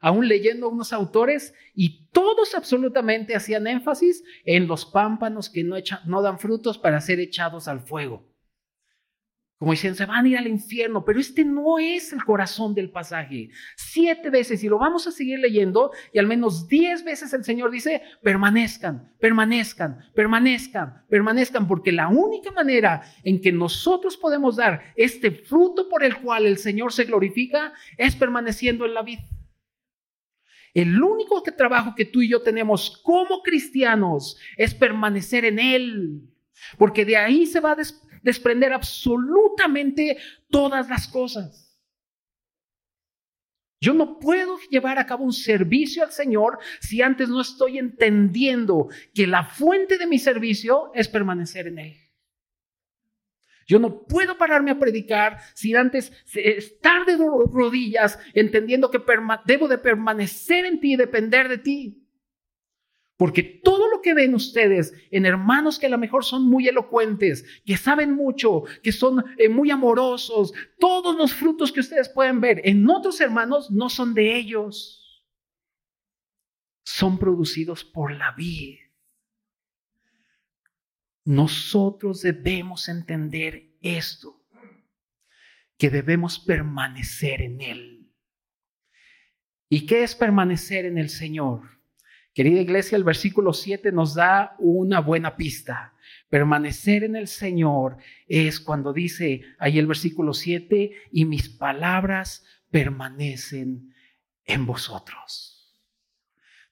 aún 0.00 0.26
leyendo 0.26 0.70
unos 0.70 0.94
autores, 0.94 1.52
y 1.74 2.08
todos 2.10 2.54
absolutamente 2.54 3.36
hacían 3.36 3.66
énfasis 3.66 4.24
en 4.46 4.66
los 4.66 4.86
pámpanos 4.86 5.50
que 5.50 5.62
no, 5.62 5.76
no 6.06 6.22
dan 6.22 6.38
frutos 6.38 6.78
para 6.78 6.98
ser 7.02 7.20
echados 7.20 7.68
al 7.68 7.80
fuego. 7.80 8.26
Como 9.58 9.72
dicen, 9.72 9.96
se 9.96 10.06
van 10.06 10.24
a 10.24 10.28
ir 10.28 10.38
al 10.38 10.46
infierno, 10.46 11.04
pero 11.04 11.18
este 11.18 11.44
no 11.44 11.80
es 11.80 12.12
el 12.12 12.22
corazón 12.24 12.74
del 12.74 12.90
pasaje. 12.90 13.50
Siete 13.76 14.30
veces, 14.30 14.62
y 14.62 14.68
lo 14.68 14.78
vamos 14.78 15.08
a 15.08 15.10
seguir 15.10 15.40
leyendo, 15.40 15.90
y 16.12 16.20
al 16.20 16.28
menos 16.28 16.68
diez 16.68 17.02
veces 17.02 17.32
el 17.32 17.42
Señor 17.42 17.72
dice, 17.72 18.02
permanezcan, 18.22 19.12
permanezcan, 19.18 19.98
permanezcan, 20.14 21.04
permanezcan, 21.08 21.66
porque 21.66 21.90
la 21.90 22.06
única 22.06 22.52
manera 22.52 23.02
en 23.24 23.40
que 23.40 23.50
nosotros 23.50 24.16
podemos 24.16 24.54
dar 24.54 24.92
este 24.94 25.32
fruto 25.32 25.88
por 25.88 26.04
el 26.04 26.18
cual 26.18 26.46
el 26.46 26.58
Señor 26.58 26.92
se 26.92 27.04
glorifica 27.04 27.72
es 27.96 28.14
permaneciendo 28.14 28.86
en 28.86 28.94
la 28.94 29.02
vida. 29.02 29.24
El 30.72 31.02
único 31.02 31.42
trabajo 31.42 31.94
que 31.96 32.04
tú 32.04 32.22
y 32.22 32.28
yo 32.28 32.42
tenemos 32.42 33.00
como 33.02 33.42
cristianos 33.42 34.38
es 34.56 34.72
permanecer 34.72 35.44
en 35.44 35.58
Él, 35.58 36.22
porque 36.76 37.04
de 37.04 37.16
ahí 37.16 37.44
se 37.44 37.58
va 37.58 37.72
a 37.72 37.76
desprender 38.22 38.72
absolutamente 38.72 40.18
todas 40.50 40.88
las 40.88 41.08
cosas. 41.08 41.68
Yo 43.80 43.94
no 43.94 44.18
puedo 44.18 44.58
llevar 44.70 44.98
a 44.98 45.06
cabo 45.06 45.24
un 45.24 45.32
servicio 45.32 46.02
al 46.02 46.10
Señor 46.10 46.58
si 46.80 47.00
antes 47.00 47.28
no 47.28 47.40
estoy 47.40 47.78
entendiendo 47.78 48.88
que 49.14 49.26
la 49.26 49.44
fuente 49.44 49.98
de 49.98 50.06
mi 50.06 50.18
servicio 50.18 50.90
es 50.94 51.08
permanecer 51.08 51.68
en 51.68 51.78
Él. 51.78 51.96
Yo 53.68 53.78
no 53.78 54.02
puedo 54.06 54.36
pararme 54.38 54.70
a 54.70 54.78
predicar 54.78 55.40
sin 55.54 55.76
antes 55.76 56.10
estar 56.34 57.04
de 57.04 57.18
rodillas 57.18 58.18
entendiendo 58.32 58.90
que 58.90 59.00
debo 59.44 59.68
de 59.68 59.78
permanecer 59.78 60.64
en 60.64 60.80
ti 60.80 60.94
y 60.94 60.96
depender 60.96 61.48
de 61.48 61.58
ti. 61.58 62.07
Porque 63.18 63.42
todo 63.42 63.90
lo 63.90 64.00
que 64.00 64.14
ven 64.14 64.32
ustedes 64.36 64.94
en 65.10 65.26
hermanos 65.26 65.80
que 65.80 65.86
a 65.86 65.90
lo 65.90 65.98
mejor 65.98 66.24
son 66.24 66.48
muy 66.48 66.68
elocuentes, 66.68 67.44
que 67.66 67.76
saben 67.76 68.14
mucho, 68.14 68.62
que 68.80 68.92
son 68.92 69.24
eh, 69.38 69.48
muy 69.48 69.72
amorosos, 69.72 70.52
todos 70.78 71.16
los 71.16 71.34
frutos 71.34 71.72
que 71.72 71.80
ustedes 71.80 72.08
pueden 72.08 72.40
ver 72.40 72.60
en 72.62 72.88
otros 72.88 73.20
hermanos 73.20 73.72
no 73.72 73.90
son 73.90 74.14
de 74.14 74.36
ellos. 74.36 75.26
Son 76.84 77.18
producidos 77.18 77.84
por 77.84 78.12
la 78.12 78.30
vida. 78.36 78.78
Nosotros 81.24 82.22
debemos 82.22 82.88
entender 82.88 83.74
esto, 83.82 84.46
que 85.76 85.90
debemos 85.90 86.38
permanecer 86.38 87.42
en 87.42 87.60
Él. 87.60 88.14
¿Y 89.68 89.86
qué 89.86 90.04
es 90.04 90.14
permanecer 90.14 90.86
en 90.86 90.98
el 90.98 91.10
Señor? 91.10 91.77
Querida 92.34 92.60
iglesia, 92.60 92.96
el 92.96 93.04
versículo 93.04 93.52
7 93.52 93.90
nos 93.92 94.14
da 94.14 94.54
una 94.58 95.00
buena 95.00 95.36
pista. 95.36 95.94
Permanecer 96.28 97.04
en 97.04 97.16
el 97.16 97.26
Señor 97.26 97.96
es 98.26 98.60
cuando 98.60 98.92
dice 98.92 99.42
ahí 99.58 99.78
el 99.78 99.86
versículo 99.86 100.34
7, 100.34 100.92
y 101.10 101.24
mis 101.24 101.48
palabras 101.48 102.44
permanecen 102.70 103.94
en 104.44 104.66
vosotros. 104.66 105.74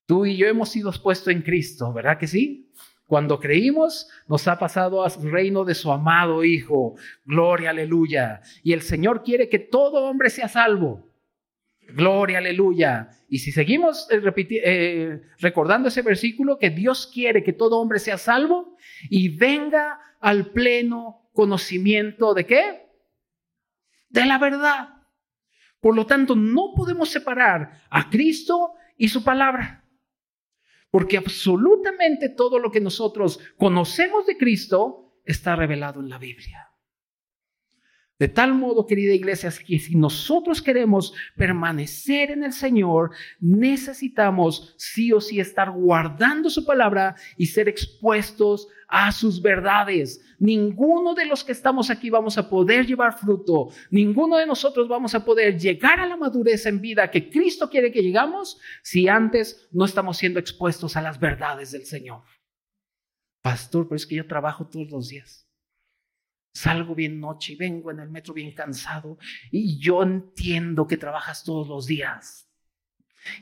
Tú 0.07 0.25
y 0.25 0.37
yo 0.37 0.47
hemos 0.47 0.69
sido 0.69 0.93
puestos 1.03 1.33
en 1.33 1.43
Cristo, 1.43 1.93
¿verdad 1.93 2.19
que 2.19 2.29
sí? 2.29 2.71
Cuando 3.07 3.39
creímos, 3.39 4.09
nos 4.27 4.49
ha 4.49 4.59
pasado 4.59 5.05
al 5.05 5.13
reino 5.31 5.65
de 5.65 5.75
su 5.75 5.93
amado 5.93 6.45
Hijo. 6.45 6.97
Gloria, 7.25 7.71
aleluya. 7.71 8.41
Y 8.65 8.73
el 8.73 8.83
Señor 8.83 9.23
quiere 9.23 9.49
que 9.49 9.61
todo 9.61 10.05
hombre 10.05 10.29
sea 10.29 10.49
salvo. 10.49 11.06
Gloria, 11.89 12.39
aleluya. 12.39 13.11
Y 13.29 13.39
si 13.39 13.53
seguimos 13.53 14.09
eh, 14.11 14.21
eh, 14.65 15.23
recordando 15.39 15.89
ese 15.89 16.03
versículo, 16.03 16.59
que 16.59 16.71
Dios 16.71 17.11
quiere 17.13 17.43
que 17.43 17.53
todo 17.53 17.79
hombre 17.79 17.99
sea 17.99 18.19
salvo 18.19 18.77
y 19.09 19.29
venga 19.37 19.99
al 20.21 20.51
pleno 20.53 21.31
conocimiento 21.33 22.35
de 22.35 22.47
qué? 22.47 22.87
De 24.09 24.25
la 24.25 24.39
verdad. 24.39 24.89
Por 25.81 25.95
lo 25.95 26.07
tanto, 26.07 26.35
no 26.35 26.73
podemos 26.75 27.11
separar 27.11 27.83
a 27.91 28.11
Cristo 28.11 28.73
y 28.97 29.09
su 29.09 29.23
palabra. 29.23 29.85
Porque 30.91 31.17
absolutamente 31.17 32.31
todo 32.31 32.59
lo 32.59 32.71
que 32.71 32.81
nosotros 32.81 33.39
conocemos 33.57 34.27
de 34.27 34.37
Cristo 34.37 35.21
está 35.25 35.55
revelado 35.55 36.01
en 36.01 36.09
la 36.09 36.19
Biblia. 36.19 36.71
De 38.19 38.29
tal 38.29 38.55
modo, 38.55 38.87
querida 38.87 39.13
iglesia, 39.13 39.53
que 39.67 39.79
si 39.79 39.95
nosotros 39.95 40.63
queremos 40.63 41.13
permanecer 41.37 42.31
en 42.31 42.45
el 42.45 42.53
Señor, 42.55 43.11
necesitamos 43.41 44.75
sí 44.79 45.13
o 45.13 45.21
sí 45.21 45.39
estar 45.39 45.71
guardando 45.71 46.49
su 46.49 46.65
palabra 46.65 47.17
y 47.37 47.47
ser 47.47 47.69
expuestos 47.69 48.69
a 48.89 49.13
sus 49.13 49.43
verdades. 49.43 50.23
Ninguno 50.39 51.15
de 51.15 51.27
los 51.27 51.45
que 51.45 51.53
estamos 51.53 51.91
aquí 51.91 52.09
vamos 52.09 52.39
a 52.39 52.49
poder 52.49 52.87
llevar 52.87 53.19
fruto. 53.19 53.69
Ninguno 53.91 54.39
de 54.39 54.47
nosotros 54.47 54.89
vamos 54.89 55.15
a 55.15 55.23
poder 55.23 55.59
llegar 55.59 56.01
a 56.01 56.07
la 56.07 56.17
madurez 56.17 56.65
en 56.65 56.81
vida 56.81 57.11
que 57.11 57.29
Cristo 57.29 57.69
quiere 57.69 57.93
que 57.93 58.03
llegamos 58.03 58.59
si 58.83 59.09
antes 59.09 59.69
no 59.73 59.85
estamos 59.85 60.17
siendo 60.17 60.41
expuestos 60.41 60.97
a 60.97 61.03
las 61.03 61.21
verdades 61.21 61.73
del 61.73 61.85
Señor. 61.85 62.23
Pastor, 63.43 63.87
pero 63.89 63.97
es 63.97 64.07
que 64.07 64.17
yo 64.17 64.27
trabajo 64.27 64.67
todos 64.67 64.91
los 64.91 65.09
días. 65.09 65.46
Salgo 66.57 66.95
bien 66.95 67.21
noche 67.21 67.53
y 67.53 67.57
vengo 67.57 67.91
en 67.91 68.01
el 68.01 68.09
metro 68.09 68.33
bien 68.33 68.51
cansado 68.53 69.19
y 69.51 69.79
yo 69.79 70.03
entiendo 70.03 70.87
que 70.87 70.97
trabajas 70.97 71.45
todos 71.45 71.69
los 71.69 71.87
días. 71.87 72.51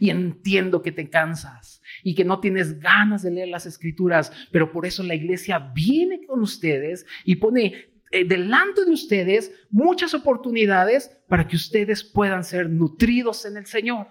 Y 0.00 0.10
entiendo 0.10 0.82
que 0.82 0.90
te 0.90 1.08
cansas 1.08 1.80
y 2.02 2.16
que 2.16 2.24
no 2.24 2.40
tienes 2.40 2.80
ganas 2.80 3.22
de 3.22 3.30
leer 3.30 3.48
las 3.50 3.66
escrituras, 3.66 4.32
pero 4.50 4.72
por 4.72 4.84
eso 4.84 5.04
la 5.04 5.14
iglesia 5.14 5.60
viene 5.60 6.26
con 6.26 6.40
ustedes 6.40 7.06
y 7.24 7.36
pone 7.36 7.92
eh, 8.10 8.24
delante 8.24 8.84
de 8.84 8.90
ustedes 8.90 9.52
muchas 9.70 10.12
oportunidades 10.12 11.16
para 11.28 11.46
que 11.46 11.54
ustedes 11.54 12.02
puedan 12.02 12.42
ser 12.42 12.68
nutridos 12.68 13.44
en 13.44 13.58
el 13.58 13.66
Señor. 13.66 14.08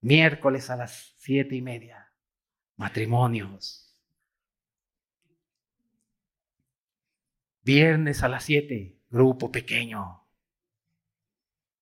Miércoles 0.00 0.70
a 0.70 0.76
las 0.76 1.14
siete 1.18 1.56
y 1.56 1.60
media, 1.60 2.10
matrimonios 2.76 3.83
Viernes 7.64 8.22
a 8.22 8.28
las 8.28 8.44
7, 8.44 9.00
grupo 9.08 9.50
pequeño. 9.50 10.22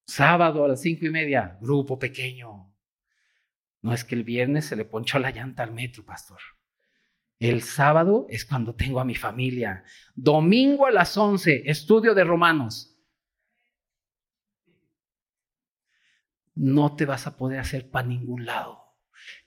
Sábado 0.06 0.64
a 0.64 0.68
las 0.68 0.80
cinco 0.80 1.06
y 1.06 1.10
media, 1.10 1.58
grupo 1.60 1.98
pequeño. 1.98 2.72
No 3.80 3.92
es 3.92 4.04
que 4.04 4.14
el 4.14 4.22
viernes 4.22 4.66
se 4.66 4.76
le 4.76 4.84
ponchó 4.84 5.18
la 5.18 5.32
llanta 5.32 5.64
al 5.64 5.72
metro, 5.72 6.04
pastor. 6.04 6.38
El 7.40 7.62
sábado 7.62 8.26
es 8.28 8.44
cuando 8.44 8.76
tengo 8.76 9.00
a 9.00 9.04
mi 9.04 9.16
familia. 9.16 9.82
Domingo 10.14 10.86
a 10.86 10.92
las 10.92 11.16
once, 11.16 11.62
estudio 11.64 12.14
de 12.14 12.22
Romanos. 12.22 12.96
No 16.54 16.94
te 16.94 17.06
vas 17.06 17.26
a 17.26 17.36
poder 17.36 17.58
hacer 17.58 17.90
para 17.90 18.06
ningún 18.06 18.46
lado. 18.46 18.80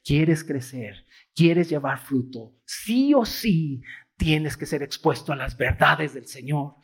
Quieres 0.04 0.44
crecer, 0.44 1.06
quieres 1.34 1.70
llevar 1.70 2.00
fruto. 2.00 2.60
Sí 2.66 3.14
o 3.14 3.26
sí 3.26 3.82
tienes 4.18 4.58
que 4.58 4.66
ser 4.66 4.84
expuesto 4.84 5.34
a 5.34 5.36
las 5.36 5.58
verdades 5.58 6.14
del 6.14 6.28
Señor. 6.28 6.76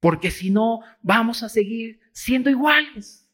Porque 0.00 0.30
si 0.30 0.50
no, 0.50 0.80
vamos 1.02 1.42
a 1.42 1.48
seguir 1.48 2.00
siendo 2.12 2.50
iguales. 2.50 3.30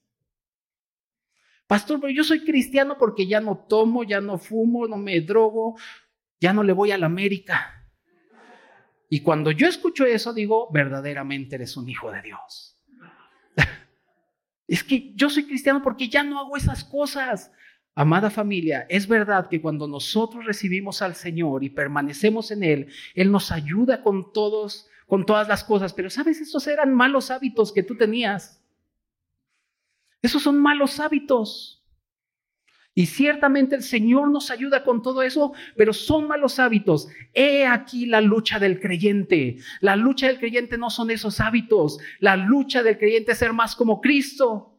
Pastor, 1.67 2.01
pero 2.01 2.13
yo 2.13 2.25
soy 2.25 2.45
cristiano 2.45 2.97
porque 2.99 3.27
ya 3.27 3.41
no 3.41 3.57
tomo, 3.57 4.05
ya 4.05 4.21
no 4.21 4.39
fumo, 4.39 4.87
no 4.87 4.97
me 4.97 5.21
drogo, 5.21 5.77
ya 6.41 6.53
no 6.53 6.63
le 6.63 6.73
voy 6.73 6.91
a 6.91 6.99
la 6.99 7.07
América. 7.07 7.89
Y 9.09 9.21
cuando 9.21 9.51
yo 9.51 9.67
escucho 9.67 10.05
eso, 10.05 10.33
digo, 10.33 10.71
verdaderamente 10.73 11.57
eres 11.57 11.77
un 11.77 11.89
hijo 11.89 12.11
de 12.11 12.23
Dios. 12.23 12.79
es 14.67 14.83
que 14.85 15.13
yo 15.15 15.31
soy 15.31 15.47
cristiano 15.47 15.83
porque 15.83 16.09
ya 16.09 16.23
no 16.23 16.39
hago 16.39 16.57
esas 16.57 16.85
cosas. 16.85 17.53
Amada 17.95 18.31
familia, 18.31 18.87
es 18.89 19.07
verdad 19.07 19.49
que 19.49 19.61
cuando 19.61 19.87
nosotros 19.87 20.47
recibimos 20.47 21.03
al 21.03 21.15
Señor 21.15 21.63
y 21.63 21.69
permanecemos 21.69 22.51
en 22.51 22.63
Él, 22.63 22.87
Él 23.15 23.31
nos 23.31 23.53
ayuda 23.53 24.03
con 24.03 24.33
todos, 24.33 24.89
con 25.07 25.27
todas 25.27 25.47
las 25.47 25.63
cosas, 25.63 25.93
pero 25.93 26.09
sabes, 26.09 26.41
esos 26.41 26.67
eran 26.67 26.95
malos 26.95 27.31
hábitos 27.31 27.71
que 27.71 27.83
tú 27.83 27.95
tenías. 27.97 28.63
Esos 30.23 30.43
son 30.43 30.59
malos 30.59 31.01
hábitos. 31.01 31.83
Y 32.95 33.07
ciertamente 33.07 33.75
el 33.75 33.83
Señor 33.83 34.31
nos 34.31 34.51
ayuda 34.51 34.85
con 34.85 35.03
todo 35.03 35.23
eso, 35.23 35.53
pero 35.77 35.93
son 35.93 36.29
malos 36.29 36.59
hábitos. 36.59 37.09
He 37.35 37.67
aquí 37.67 38.07
la 38.07 38.21
lucha 38.21 38.59
del 38.59 38.81
creyente. 38.81 39.57
La 39.81 39.97
lucha 39.97 40.29
del 40.29 40.39
creyente 40.39 40.79
no 40.79 40.89
son 40.89 41.11
esos 41.11 41.41
hábitos. 41.41 41.99
La 42.21 42.37
lucha 42.37 42.83
del 42.83 42.99
creyente 42.99 43.33
es 43.33 43.39
ser 43.39 43.53
más 43.53 43.77
como 43.77 44.01
Cristo. 44.01 44.72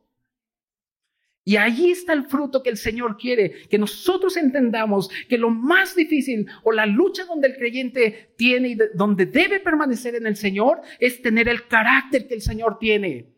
Y 1.46 1.58
ahí 1.58 1.92
está 1.92 2.14
el 2.14 2.26
fruto 2.26 2.64
que 2.64 2.70
el 2.70 2.78
Señor 2.78 3.18
quiere, 3.18 3.68
que 3.70 3.78
nosotros 3.78 4.38
entendamos 4.38 5.10
que 5.28 5.38
lo 5.38 5.50
más 5.50 5.96
difícil 5.96 6.48
o 6.64 6.72
la 6.72 6.86
lucha 6.86 7.26
donde 7.26 7.50
el 7.50 7.56
creyente 7.56 8.34
tiene 8.38 8.70
y 8.70 8.78
donde 8.96 9.26
debe 9.26 9.60
permanecer 9.60 10.16
en 10.16 10.26
el 10.26 10.38
Señor 10.38 10.82
es 11.00 11.22
tener 11.22 11.50
el 11.50 11.68
carácter 11.68 12.28
que 12.28 12.36
el 12.36 12.42
Señor 12.42 12.78
tiene. 12.80 13.34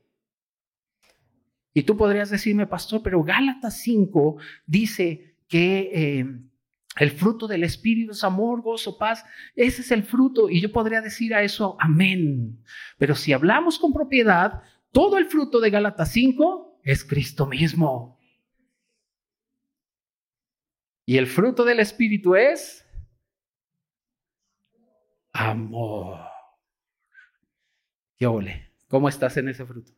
Y 1.74 1.84
tú 1.84 1.98
podrías 1.98 2.30
decirme, 2.30 2.68
pastor, 2.68 3.02
pero 3.04 3.24
Gálatas 3.24 3.80
5 3.82 4.38
dice 4.68 5.36
que 5.48 5.90
eh, 5.94 6.26
el 7.00 7.12
fruto 7.12 7.48
del 7.48 7.64
Espíritu 7.64 8.12
es 8.12 8.24
amor, 8.24 8.62
gozo, 8.62 8.98
paz. 8.98 9.26
Ese 9.56 9.82
es 9.82 9.92
el 9.92 10.04
fruto. 10.04 10.50
Y 10.50 10.62
yo 10.62 10.72
podría 10.72 11.02
decir 11.02 11.34
a 11.34 11.42
eso, 11.42 11.76
amén. 11.80 12.60
Pero 12.98 13.16
si 13.16 13.34
hablamos 13.34 13.78
con 13.78 13.92
propiedad, 13.92 14.62
todo 14.92 15.18
el 15.18 15.26
fruto 15.26 15.60
de 15.60 15.72
Gálatas 15.72 16.12
5 16.14 16.75
es 16.86 17.04
Cristo 17.04 17.48
mismo. 17.48 18.22
Y 21.06 21.18
el 21.18 21.28
fruto 21.28 21.66
del 21.66 21.80
Espíritu 21.80 22.36
es 22.36 22.88
amor. 25.34 26.20
¿Qué 28.16 28.28
ole? 28.28 28.72
¿Cómo 28.88 29.10
estás 29.10 29.36
en 29.38 29.50
ese 29.50 29.66
fruto? 29.66 29.92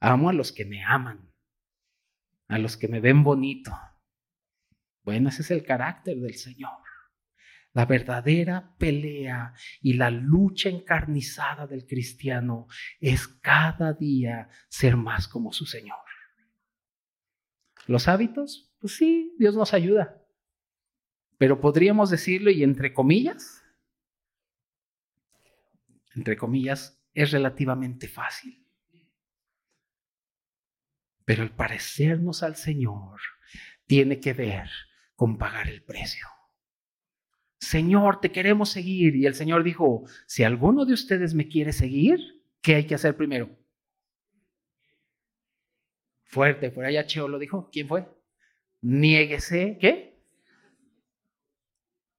Amo 0.00 0.30
a 0.30 0.32
los 0.32 0.52
que 0.52 0.64
me 0.64 0.82
aman, 0.82 1.34
a 2.48 2.58
los 2.58 2.76
que 2.76 2.88
me 2.88 3.00
ven 3.00 3.22
bonito. 3.22 3.72
Bueno, 5.02 5.28
ese 5.28 5.42
es 5.42 5.50
el 5.50 5.64
carácter 5.64 6.16
del 6.16 6.34
Señor. 6.34 6.78
La 7.72 7.86
verdadera 7.86 8.74
pelea 8.78 9.54
y 9.80 9.94
la 9.94 10.10
lucha 10.10 10.68
encarnizada 10.68 11.66
del 11.66 11.86
cristiano 11.86 12.66
es 12.98 13.28
cada 13.28 13.92
día 13.92 14.48
ser 14.68 14.96
más 14.96 15.28
como 15.28 15.52
su 15.52 15.66
Señor. 15.66 15.98
Los 17.86 18.08
hábitos, 18.08 18.72
pues 18.80 18.96
sí, 18.96 19.34
Dios 19.38 19.54
nos 19.54 19.72
ayuda. 19.72 20.20
Pero 21.38 21.60
podríamos 21.60 22.10
decirlo 22.10 22.50
y 22.50 22.64
entre 22.64 22.92
comillas, 22.92 23.64
entre 26.14 26.36
comillas, 26.36 27.00
es 27.14 27.30
relativamente 27.30 28.08
fácil. 28.08 28.66
Pero 31.24 31.44
el 31.44 31.50
parecernos 31.50 32.42
al 32.42 32.56
Señor 32.56 33.20
tiene 33.86 34.18
que 34.18 34.32
ver 34.32 34.68
con 35.14 35.38
pagar 35.38 35.68
el 35.68 35.82
precio. 35.82 36.26
Señor, 37.60 38.20
te 38.20 38.32
queremos 38.32 38.70
seguir. 38.70 39.14
Y 39.16 39.26
el 39.26 39.34
Señor 39.34 39.62
dijo, 39.62 40.04
si 40.26 40.42
alguno 40.42 40.84
de 40.86 40.94
ustedes 40.94 41.34
me 41.34 41.46
quiere 41.46 41.72
seguir, 41.72 42.42
¿qué 42.62 42.76
hay 42.76 42.86
que 42.86 42.94
hacer 42.94 43.16
primero? 43.16 43.50
Fuerte, 46.24 46.70
por 46.70 46.84
allá 46.84 47.06
Cheo 47.06 47.28
lo 47.28 47.38
dijo. 47.38 47.68
¿Quién 47.70 47.86
fue? 47.86 48.08
Niéguese, 48.80 49.76
¿qué? 49.80 50.10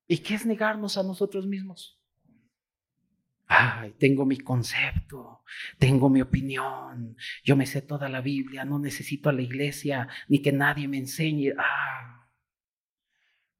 ¿Y 0.07 0.19
qué 0.19 0.35
es 0.35 0.45
negarnos 0.45 0.97
a 0.97 1.03
nosotros 1.03 1.47
mismos? 1.47 1.97
Ay, 3.47 3.95
tengo 3.97 4.25
mi 4.25 4.37
concepto, 4.37 5.43
tengo 5.77 6.09
mi 6.09 6.21
opinión, 6.21 7.17
yo 7.43 7.57
me 7.57 7.65
sé 7.65 7.81
toda 7.81 8.07
la 8.07 8.21
Biblia, 8.21 8.63
no 8.63 8.79
necesito 8.79 9.27
a 9.27 9.33
la 9.33 9.41
iglesia 9.41 10.07
ni 10.29 10.41
que 10.41 10.53
nadie 10.53 10.87
me 10.87 10.97
enseñe. 10.97 11.53
Ah, 11.57 12.20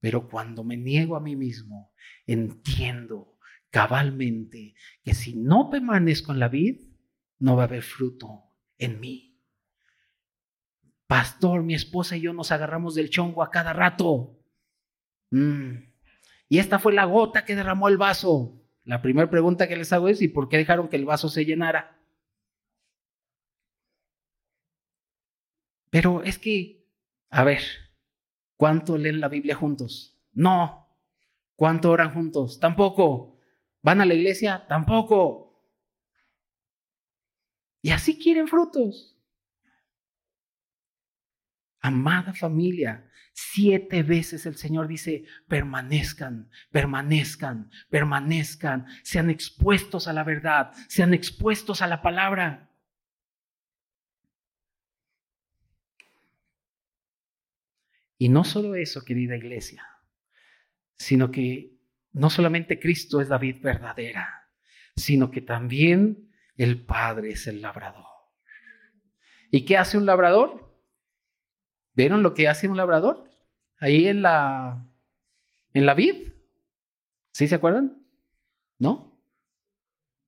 pero 0.02 0.28
cuando 0.28 0.64
me 0.64 0.76
niego 0.76 1.16
a 1.16 1.22
mí 1.22 1.36
mismo, 1.36 1.94
entiendo 2.26 3.38
cabalmente 3.70 4.76
que 5.04 5.14
si 5.14 5.36
no 5.36 5.70
permanezco 5.70 6.34
en 6.34 6.40
la 6.40 6.50
vid, 6.50 6.82
no 7.40 7.56
va 7.56 7.64
a 7.64 7.66
haber 7.68 7.84
fruto 7.84 8.44
en 8.78 9.00
mí. 9.00 9.40
Pastor, 11.08 11.64
mi 11.64 11.76
esposa 11.76 12.18
y 12.18 12.22
yo 12.22 12.34
nos 12.34 12.52
agarramos 12.52 12.96
del 12.96 13.10
chongo 13.10 13.44
a 13.44 13.52
cada 13.52 13.74
rato. 13.74 14.40
Mm. 15.30 15.92
Y 16.50 16.58
esta 16.58 16.80
fue 16.80 16.94
la 16.94 17.06
gota 17.06 17.46
que 17.46 17.56
derramó 17.56 17.88
el 17.88 17.98
vaso. 17.98 18.60
La 18.84 19.02
primera 19.02 19.30
pregunta 19.30 19.68
que 19.68 19.76
les 19.76 19.94
hago 19.94 20.10
es, 20.10 20.22
¿y 20.22 20.28
por 20.28 20.50
qué 20.50 20.58
dejaron 20.58 20.90
que 20.90 20.96
el 20.96 21.06
vaso 21.06 21.30
se 21.30 21.46
llenara? 21.46 22.02
Pero 25.92 26.24
es 26.24 26.40
que, 26.40 26.88
a 27.30 27.44
ver, 27.44 27.62
¿Cuánto 28.62 28.96
leen 28.96 29.20
la 29.20 29.28
Biblia 29.28 29.56
juntos? 29.56 30.22
No. 30.34 30.88
¿Cuánto 31.56 31.90
oran 31.90 32.14
juntos? 32.14 32.60
Tampoco. 32.60 33.40
¿Van 33.82 34.02
a 34.02 34.06
la 34.06 34.14
iglesia? 34.14 34.68
Tampoco. 34.68 35.66
Y 37.82 37.90
así 37.90 38.20
quieren 38.20 38.48
frutos. 38.48 39.20
Amada 41.80 42.36
familia, 42.36 43.10
siete 43.34 44.04
veces 44.04 44.46
el 44.46 44.56
Señor 44.56 44.88
dice, 44.88 45.26
permanezcan, 45.48 46.52
permanezcan, 46.70 47.72
permanezcan, 47.90 48.86
sean 49.02 49.32
expuestos 49.32 50.08
a 50.08 50.14
la 50.14 50.24
verdad, 50.24 50.72
sean 50.88 51.16
expuestos 51.16 51.82
a 51.82 51.88
la 51.88 52.04
palabra. 52.04 52.71
Y 58.22 58.30
no 58.30 58.44
solo 58.44 58.76
eso, 58.76 59.04
querida 59.04 59.36
iglesia, 59.36 59.84
sino 60.96 61.32
que 61.32 61.80
no 62.12 62.30
solamente 62.30 62.80
Cristo 62.80 63.20
es 63.20 63.30
la 63.30 63.40
vid 63.40 63.64
verdadera, 63.64 64.48
sino 64.96 65.32
que 65.32 65.42
también 65.42 66.32
el 66.56 66.86
Padre 66.86 67.32
es 67.32 67.48
el 67.48 67.64
labrador. 67.64 68.06
¿Y 69.50 69.66
qué 69.66 69.76
hace 69.76 69.98
un 69.98 70.06
labrador? 70.06 70.72
¿Vieron 71.96 72.22
lo 72.22 72.36
que 72.36 72.48
hace 72.48 72.68
un 72.68 72.78
labrador? 72.78 73.28
Ahí 73.80 74.08
en 74.08 74.22
la 74.22 74.88
en 75.74 75.88
la 75.88 75.96
vid. 75.96 76.32
¿Sí 77.32 77.48
se 77.48 77.56
acuerdan? 77.56 78.06
¿No? 78.78 79.20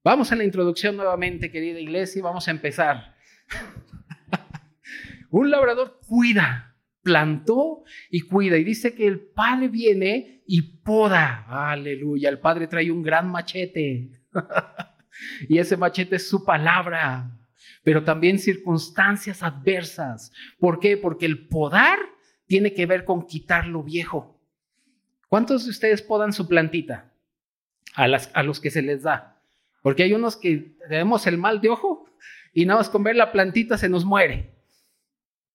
Vamos 0.04 0.32
a 0.32 0.36
la 0.36 0.46
introducción 0.46 0.98
nuevamente, 0.98 1.52
querida 1.52 1.80
iglesia, 1.80 2.18
y 2.18 2.24
vamos 2.24 2.48
a 2.48 2.52
empezar. 2.52 3.16
un 5.30 5.52
labrador 5.52 6.00
cuida 6.08 6.73
plantó 7.04 7.84
y 8.10 8.22
cuida. 8.22 8.58
Y 8.58 8.64
dice 8.64 8.96
que 8.96 9.06
el 9.06 9.20
Padre 9.20 9.68
viene 9.68 10.42
y 10.48 10.62
poda. 10.62 11.46
Aleluya. 11.48 12.30
El 12.30 12.40
Padre 12.40 12.68
trae 12.68 12.90
un 12.90 13.04
gran 13.04 13.30
machete. 13.30 14.10
y 15.50 15.58
ese 15.60 15.78
machete 15.78 16.16
es 16.16 16.28
su 16.28 16.44
palabra. 16.44 17.30
Pero 17.84 18.04
también 18.04 18.40
circunstancias 18.40 19.44
adversas. 19.44 20.32
¿Por 20.58 20.80
qué? 20.80 20.98
Porque 20.98 21.26
el 21.26 21.48
podar 21.48 22.00
tiene 22.48 22.74
que 22.74 22.86
ver 22.86 23.06
con 23.06 23.28
quitar 23.28 23.68
lo 23.68 23.84
viejo. 23.84 24.40
¿Cuántos 25.28 25.66
de 25.66 25.72
ustedes 25.72 26.02
podan 26.02 26.34
su 26.34 26.48
plantita? 26.48 27.12
A, 27.96 28.08
las, 28.08 28.32
a 28.34 28.44
los 28.44 28.60
que 28.60 28.72
se 28.72 28.82
les 28.82 29.04
da. 29.04 29.42
Porque 29.82 30.04
hay 30.04 30.14
unos 30.14 30.38
que 30.38 30.76
tenemos 30.88 31.28
el 31.28 31.38
mal 31.38 31.62
de 31.62 31.70
ojo 31.70 32.10
y 32.54 32.66
nada 32.66 32.80
más 32.80 32.90
con 32.90 33.04
ver 33.04 33.16
la 33.16 33.32
plantita 33.32 33.78
se 33.78 33.90
nos 33.90 34.06
muere. 34.06 34.54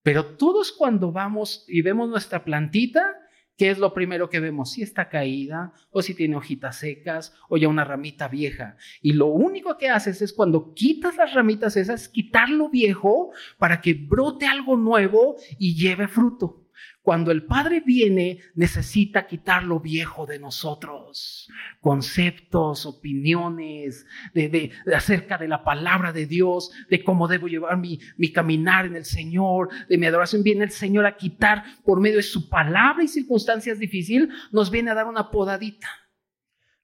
Pero 0.08 0.24
todos 0.24 0.72
cuando 0.72 1.12
vamos 1.12 1.66
y 1.68 1.82
vemos 1.82 2.08
nuestra 2.08 2.42
plantita, 2.42 3.14
¿qué 3.58 3.68
es 3.68 3.76
lo 3.76 3.92
primero 3.92 4.30
que 4.30 4.40
vemos? 4.40 4.72
Si 4.72 4.80
está 4.80 5.10
caída 5.10 5.74
o 5.90 6.00
si 6.00 6.14
tiene 6.14 6.34
hojitas 6.34 6.78
secas 6.78 7.34
o 7.50 7.58
ya 7.58 7.68
una 7.68 7.84
ramita 7.84 8.26
vieja. 8.26 8.78
Y 9.02 9.12
lo 9.12 9.26
único 9.26 9.76
que 9.76 9.90
haces 9.90 10.22
es 10.22 10.32
cuando 10.32 10.72
quitas 10.72 11.18
las 11.18 11.34
ramitas 11.34 11.76
esas, 11.76 12.08
quitar 12.08 12.48
lo 12.48 12.70
viejo 12.70 13.32
para 13.58 13.82
que 13.82 13.92
brote 13.92 14.46
algo 14.46 14.78
nuevo 14.78 15.36
y 15.58 15.74
lleve 15.74 16.08
fruto. 16.08 16.67
Cuando 17.02 17.30
el 17.30 17.44
Padre 17.44 17.80
viene, 17.80 18.40
necesita 18.54 19.26
quitar 19.26 19.64
lo 19.64 19.80
viejo 19.80 20.26
de 20.26 20.38
nosotros. 20.38 21.48
Conceptos, 21.80 22.84
opiniones 22.84 24.04
de, 24.34 24.72
acerca 24.94 25.38
de 25.38 25.48
la 25.48 25.64
palabra 25.64 26.12
de 26.12 26.26
Dios, 26.26 26.70
de 26.90 27.02
cómo 27.02 27.26
debo 27.26 27.48
llevar 27.48 27.78
mi, 27.78 27.98
mi 28.16 28.30
caminar 28.30 28.84
en 28.84 28.96
el 28.96 29.04
Señor, 29.04 29.70
de 29.88 29.96
mi 29.96 30.06
adoración. 30.06 30.42
Viene 30.42 30.64
el 30.64 30.70
Señor 30.70 31.06
a 31.06 31.16
quitar 31.16 31.64
por 31.84 32.00
medio 32.00 32.16
de 32.16 32.22
su 32.22 32.48
palabra 32.48 33.02
y 33.02 33.08
circunstancias 33.08 33.78
difíciles, 33.78 34.28
nos 34.52 34.70
viene 34.70 34.90
a 34.90 34.94
dar 34.94 35.06
una 35.06 35.30
podadita. 35.30 35.88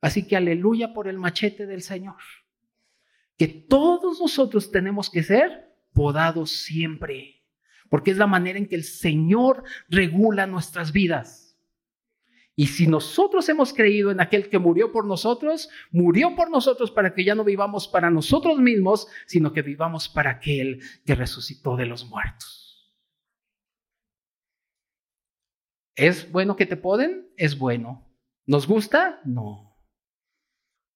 Así 0.00 0.26
que 0.26 0.36
aleluya 0.36 0.94
por 0.94 1.08
el 1.08 1.18
machete 1.18 1.66
del 1.66 1.82
Señor. 1.82 2.16
Que 3.36 3.48
todos 3.48 4.20
nosotros 4.20 4.70
tenemos 4.70 5.10
que 5.10 5.22
ser 5.22 5.74
podados 5.92 6.50
siempre 6.50 7.33
porque 7.94 8.10
es 8.10 8.16
la 8.16 8.26
manera 8.26 8.58
en 8.58 8.66
que 8.66 8.74
el 8.74 8.82
Señor 8.82 9.62
regula 9.88 10.48
nuestras 10.48 10.90
vidas. 10.90 11.56
Y 12.56 12.66
si 12.66 12.88
nosotros 12.88 13.48
hemos 13.48 13.72
creído 13.72 14.10
en 14.10 14.20
aquel 14.20 14.48
que 14.48 14.58
murió 14.58 14.90
por 14.90 15.06
nosotros, 15.06 15.70
murió 15.92 16.34
por 16.34 16.50
nosotros 16.50 16.90
para 16.90 17.14
que 17.14 17.24
ya 17.24 17.36
no 17.36 17.44
vivamos 17.44 17.86
para 17.86 18.10
nosotros 18.10 18.58
mismos, 18.58 19.06
sino 19.26 19.52
que 19.52 19.62
vivamos 19.62 20.08
para 20.08 20.30
aquel 20.30 20.82
que 21.06 21.14
resucitó 21.14 21.76
de 21.76 21.86
los 21.86 22.04
muertos. 22.10 22.92
¿Es 25.94 26.32
bueno 26.32 26.56
que 26.56 26.66
te 26.66 26.76
poden? 26.76 27.28
Es 27.36 27.56
bueno. 27.56 28.12
¿Nos 28.44 28.66
gusta? 28.66 29.20
No. 29.24 29.78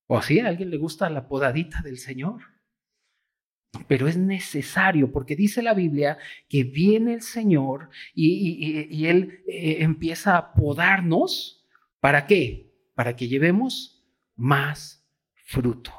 ¿O 0.08 0.20
sí? 0.20 0.40
¿A 0.40 0.48
alguien 0.48 0.70
le 0.70 0.78
gusta 0.78 1.08
la 1.10 1.28
podadita 1.28 1.80
del 1.80 1.98
Señor? 1.98 2.57
Pero 3.86 4.08
es 4.08 4.16
necesario 4.16 5.12
porque 5.12 5.36
dice 5.36 5.62
la 5.62 5.74
Biblia 5.74 6.18
que 6.48 6.64
viene 6.64 7.14
el 7.14 7.22
Señor 7.22 7.90
y, 8.14 9.06
Él 9.06 9.42
eh, 9.46 9.78
empieza 9.80 10.36
a 10.36 10.52
podarnos. 10.54 11.66
¿Para 12.00 12.26
qué? 12.26 12.72
Para 12.94 13.16
que 13.16 13.28
llevemos 13.28 14.04
más 14.36 15.06
fruto. 15.44 15.92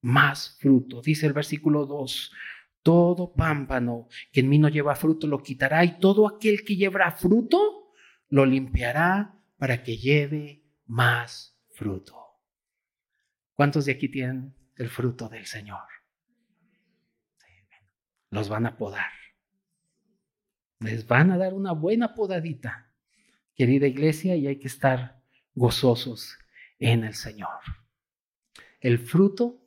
Más 0.00 0.56
fruto. 0.60 1.00
Dice 1.02 1.26
el 1.26 1.32
versículo 1.32 1.86
2. 1.86 2.32
Todo 2.82 3.34
pámpano 3.34 4.08
que 4.32 4.40
en 4.40 4.48
mí 4.48 4.58
no 4.58 4.68
lleva 4.68 4.94
fruto 4.94 5.26
lo 5.26 5.42
quitará 5.42 5.84
y 5.84 5.98
todo 5.98 6.26
aquel 6.26 6.64
que 6.64 6.76
llevará 6.76 7.12
fruto 7.12 7.92
lo 8.28 8.46
limpiará 8.46 9.38
para 9.58 9.82
que 9.82 9.96
lleve 9.96 10.64
más 10.86 11.60
fruto. 11.70 12.16
¿Cuántos 13.54 13.86
de 13.86 13.92
aquí 13.92 14.08
tienen 14.08 14.54
el 14.76 14.88
fruto 14.88 15.28
del 15.28 15.46
Señor? 15.46 15.97
Los 18.30 18.48
van 18.48 18.66
a 18.66 18.76
podar. 18.76 19.10
Les 20.80 21.06
van 21.06 21.30
a 21.30 21.38
dar 21.38 21.54
una 21.54 21.72
buena 21.72 22.14
podadita, 22.14 22.92
querida 23.54 23.86
iglesia, 23.86 24.36
y 24.36 24.46
hay 24.46 24.58
que 24.58 24.68
estar 24.68 25.20
gozosos 25.54 26.38
en 26.78 27.04
el 27.04 27.14
Señor. 27.14 27.60
El 28.80 28.98
fruto 28.98 29.66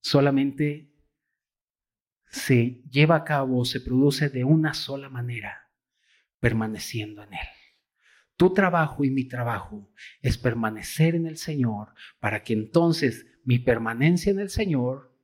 solamente 0.00 0.90
se 2.30 2.82
lleva 2.90 3.16
a 3.16 3.24
cabo, 3.24 3.64
se 3.64 3.80
produce 3.80 4.30
de 4.30 4.44
una 4.44 4.72
sola 4.72 5.08
manera, 5.08 5.70
permaneciendo 6.38 7.22
en 7.22 7.34
Él. 7.34 7.48
Tu 8.36 8.54
trabajo 8.54 9.04
y 9.04 9.10
mi 9.10 9.24
trabajo 9.24 9.92
es 10.22 10.38
permanecer 10.38 11.14
en 11.14 11.26
el 11.26 11.36
Señor 11.36 11.92
para 12.20 12.42
que 12.42 12.54
entonces 12.54 13.26
mi 13.44 13.58
permanencia 13.58 14.30
en 14.32 14.40
el 14.40 14.48
Señor 14.48 15.14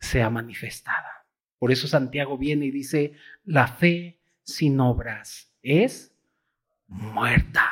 sea 0.00 0.30
manifestada. 0.30 1.13
Por 1.58 1.72
eso 1.72 1.88
Santiago 1.88 2.36
viene 2.36 2.66
y 2.66 2.70
dice, 2.70 3.14
la 3.44 3.66
fe 3.68 4.20
sin 4.42 4.78
obras 4.80 5.54
es 5.62 6.14
muerta. 6.86 7.70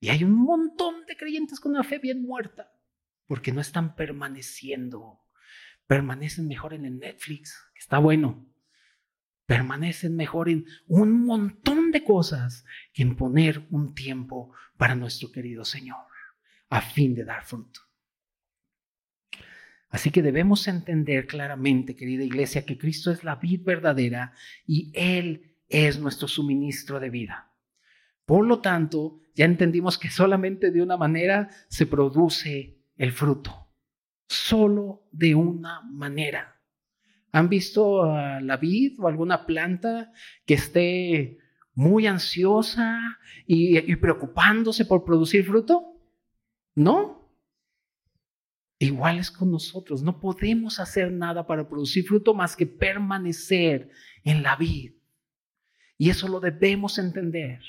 Y 0.00 0.10
hay 0.10 0.24
un 0.24 0.32
montón 0.32 1.06
de 1.06 1.16
creyentes 1.16 1.60
con 1.60 1.72
una 1.72 1.84
fe 1.84 1.98
bien 1.98 2.22
muerta, 2.22 2.72
porque 3.26 3.52
no 3.52 3.60
están 3.60 3.94
permaneciendo. 3.94 5.20
Permanecen 5.86 6.48
mejor 6.48 6.74
en 6.74 6.84
el 6.84 6.98
Netflix, 6.98 7.56
que 7.72 7.80
está 7.80 7.98
bueno. 7.98 8.52
Permanecen 9.46 10.16
mejor 10.16 10.48
en 10.48 10.66
un 10.86 11.24
montón 11.24 11.92
de 11.92 12.02
cosas 12.04 12.64
que 12.92 13.02
en 13.02 13.16
poner 13.16 13.66
un 13.70 13.94
tiempo 13.94 14.52
para 14.76 14.94
nuestro 14.94 15.30
querido 15.30 15.64
Señor, 15.64 16.06
a 16.68 16.80
fin 16.80 17.14
de 17.14 17.24
dar 17.24 17.44
fruto. 17.44 17.80
Así 19.92 20.10
que 20.10 20.22
debemos 20.22 20.66
entender 20.68 21.26
claramente, 21.26 21.94
querida 21.94 22.24
iglesia, 22.24 22.64
que 22.64 22.78
Cristo 22.78 23.10
es 23.10 23.24
la 23.24 23.36
vid 23.36 23.62
verdadera 23.62 24.32
y 24.66 24.90
Él 24.94 25.58
es 25.68 26.00
nuestro 26.00 26.26
suministro 26.28 26.98
de 26.98 27.10
vida. 27.10 27.52
Por 28.24 28.46
lo 28.46 28.60
tanto, 28.60 29.20
ya 29.34 29.44
entendimos 29.44 29.98
que 29.98 30.08
solamente 30.08 30.70
de 30.70 30.80
una 30.80 30.96
manera 30.96 31.50
se 31.68 31.84
produce 31.84 32.78
el 32.96 33.12
fruto. 33.12 33.68
Solo 34.28 35.02
de 35.12 35.34
una 35.34 35.82
manera. 35.82 36.58
¿Han 37.30 37.50
visto 37.50 38.04
a 38.04 38.40
la 38.40 38.56
vid 38.56 38.98
o 38.98 39.08
alguna 39.08 39.44
planta 39.44 40.10
que 40.46 40.54
esté 40.54 41.38
muy 41.74 42.06
ansiosa 42.06 43.18
y, 43.46 43.76
y 43.78 43.96
preocupándose 43.96 44.86
por 44.86 45.04
producir 45.04 45.44
fruto? 45.44 46.00
No, 46.74 47.21
Igual 48.82 49.18
es 49.18 49.30
con 49.30 49.52
nosotros, 49.52 50.02
no 50.02 50.18
podemos 50.18 50.80
hacer 50.80 51.12
nada 51.12 51.46
para 51.46 51.68
producir 51.68 52.04
fruto 52.04 52.34
más 52.34 52.56
que 52.56 52.66
permanecer 52.66 53.90
en 54.24 54.42
la 54.42 54.56
vida. 54.56 54.92
Y 55.96 56.10
eso 56.10 56.26
lo 56.26 56.40
debemos 56.40 56.98
entender. 56.98 57.60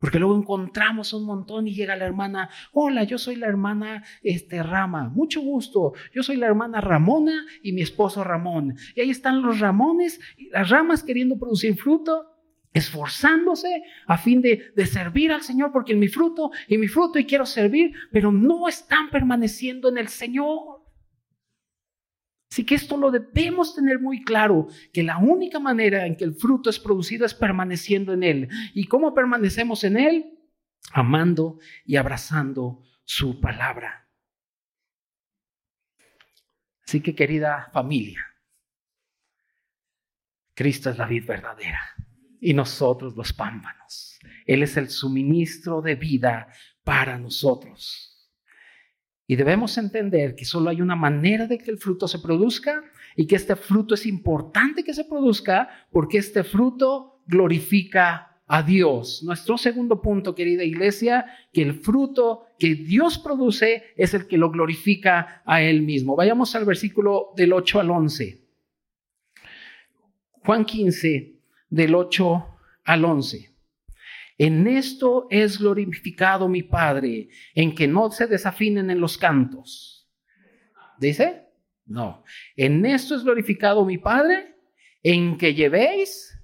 Porque 0.00 0.18
luego 0.18 0.36
encontramos 0.36 1.12
un 1.12 1.24
montón 1.24 1.68
y 1.68 1.74
llega 1.74 1.94
la 1.94 2.06
hermana, 2.06 2.50
hola, 2.72 3.04
yo 3.04 3.16
soy 3.16 3.36
la 3.36 3.46
hermana 3.46 4.04
este, 4.24 4.60
Rama, 4.60 5.08
mucho 5.08 5.40
gusto, 5.40 5.92
yo 6.12 6.24
soy 6.24 6.36
la 6.36 6.46
hermana 6.46 6.80
Ramona 6.80 7.46
y 7.62 7.72
mi 7.72 7.82
esposo 7.82 8.24
Ramón. 8.24 8.76
Y 8.96 9.02
ahí 9.02 9.10
están 9.10 9.40
los 9.40 9.60
Ramones 9.60 10.18
y 10.36 10.50
las 10.50 10.68
ramas 10.68 11.04
queriendo 11.04 11.38
producir 11.38 11.76
fruto 11.76 12.33
esforzándose 12.74 13.84
a 14.06 14.18
fin 14.18 14.42
de, 14.42 14.74
servir 14.84 15.32
al 15.32 15.42
Señor, 15.42 15.70
porque 15.72 15.92
en 15.92 16.00
mi 16.00 16.08
fruto 16.08 16.50
y 16.68 16.76
mi 16.76 16.88
fruto 16.88 17.18
y 17.20 17.24
quiero 17.24 17.46
servir, 17.46 17.94
pero 18.12 18.32
no 18.32 18.68
están 18.68 19.10
permaneciendo 19.10 19.88
en 19.88 19.96
el 19.96 20.08
Señor. 20.08 20.82
Así 22.50 22.66
que 22.66 22.74
esto 22.74 22.96
lo 22.96 23.10
debemos 23.10 23.74
tener 23.74 24.00
muy 24.00 24.22
claro, 24.22 24.66
que 24.92 25.04
la 25.04 25.18
única 25.18 25.60
manera 25.60 26.04
en 26.04 26.16
que 26.16 26.24
el 26.24 26.34
fruto 26.34 26.68
es 26.68 26.80
producido 26.80 27.24
es 27.24 27.34
permaneciendo 27.34 28.12
en 28.12 28.24
Él. 28.24 28.48
¿Y 28.74 28.86
cómo 28.86 29.14
permanecemos 29.14 29.84
en 29.84 29.96
Él? 29.96 30.38
Amando 30.92 31.58
y 31.84 31.96
abrazando 31.96 32.82
su 33.04 33.40
palabra. 33.40 34.08
Así 36.86 37.00
que 37.00 37.14
querida 37.14 37.70
familia, 37.72 38.20
Cristo 40.54 40.90
es 40.90 40.98
la 40.98 41.06
vida 41.06 41.26
verdadera 41.26 41.93
y 42.44 42.52
nosotros 42.52 43.16
los 43.16 43.32
pámpanos. 43.32 44.18
Él 44.44 44.62
es 44.62 44.76
el 44.76 44.90
suministro 44.90 45.80
de 45.80 45.94
vida 45.94 46.48
para 46.84 47.18
nosotros. 47.18 48.28
Y 49.26 49.36
debemos 49.36 49.78
entender 49.78 50.34
que 50.34 50.44
solo 50.44 50.68
hay 50.68 50.82
una 50.82 50.94
manera 50.94 51.46
de 51.46 51.56
que 51.56 51.70
el 51.70 51.78
fruto 51.78 52.06
se 52.06 52.18
produzca 52.18 52.84
y 53.16 53.26
que 53.26 53.36
este 53.36 53.56
fruto 53.56 53.94
es 53.94 54.04
importante 54.04 54.84
que 54.84 54.92
se 54.92 55.06
produzca 55.06 55.70
porque 55.90 56.18
este 56.18 56.44
fruto 56.44 57.22
glorifica 57.26 58.42
a 58.46 58.62
Dios. 58.62 59.22
Nuestro 59.22 59.56
segundo 59.56 60.02
punto, 60.02 60.34
querida 60.34 60.64
iglesia, 60.64 61.24
que 61.50 61.62
el 61.62 61.72
fruto 61.72 62.44
que 62.58 62.74
Dios 62.74 63.18
produce 63.18 63.84
es 63.96 64.12
el 64.12 64.26
que 64.26 64.36
lo 64.36 64.50
glorifica 64.50 65.42
a 65.46 65.62
Él 65.62 65.80
mismo. 65.80 66.14
Vayamos 66.14 66.54
al 66.54 66.66
versículo 66.66 67.32
del 67.38 67.54
8 67.54 67.80
al 67.80 67.90
11. 67.90 68.44
Juan 70.44 70.66
15, 70.66 71.33
del 71.74 71.96
8 71.96 72.46
al 72.84 73.04
11. 73.04 73.52
En 74.38 74.66
esto 74.68 75.26
es 75.28 75.58
glorificado 75.58 76.48
mi 76.48 76.62
Padre, 76.62 77.28
en 77.54 77.74
que 77.74 77.88
no 77.88 78.10
se 78.12 78.28
desafinen 78.28 78.90
en 78.90 79.00
los 79.00 79.18
cantos. 79.18 80.08
¿Dice? 80.98 81.48
No. 81.84 82.22
En 82.56 82.86
esto 82.86 83.16
es 83.16 83.24
glorificado 83.24 83.84
mi 83.84 83.98
Padre, 83.98 84.54
en 85.02 85.36
que 85.36 85.54
llevéis 85.54 86.40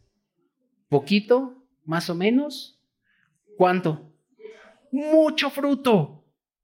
poquito, 0.88 1.64
más 1.84 2.10
o 2.10 2.14
menos. 2.16 2.82
¿Cuánto? 3.56 4.12
Mucho 4.90 5.48
fruto. 5.50 6.16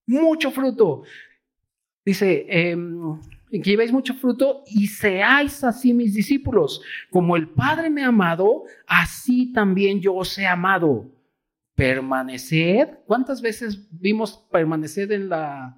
mucho 0.09 0.53
fruto. 0.53 1.03
Dice, 2.05 2.47
em, 2.49 3.21
que 3.63 3.71
llevéis 3.71 3.93
mucho 3.93 4.15
fruto 4.15 4.63
y 4.67 4.87
seáis 4.87 5.63
así 5.65 5.93
mis 5.93 6.15
discípulos. 6.15 6.83
Como 7.11 7.37
el 7.37 7.49
Padre 7.49 7.91
me 7.91 8.03
ha 8.03 8.09
amado, 8.09 8.65
así 8.87 9.53
también 9.53 10.01
yo 10.01 10.15
os 10.15 10.37
he 10.39 10.47
amado. 10.47 11.11
Permaneced. 11.75 12.89
¿Cuántas 13.07 13.43
veces 13.43 13.87
vimos 13.91 14.47
permaneced 14.51 15.11
en 15.13 15.29
la 15.29 15.77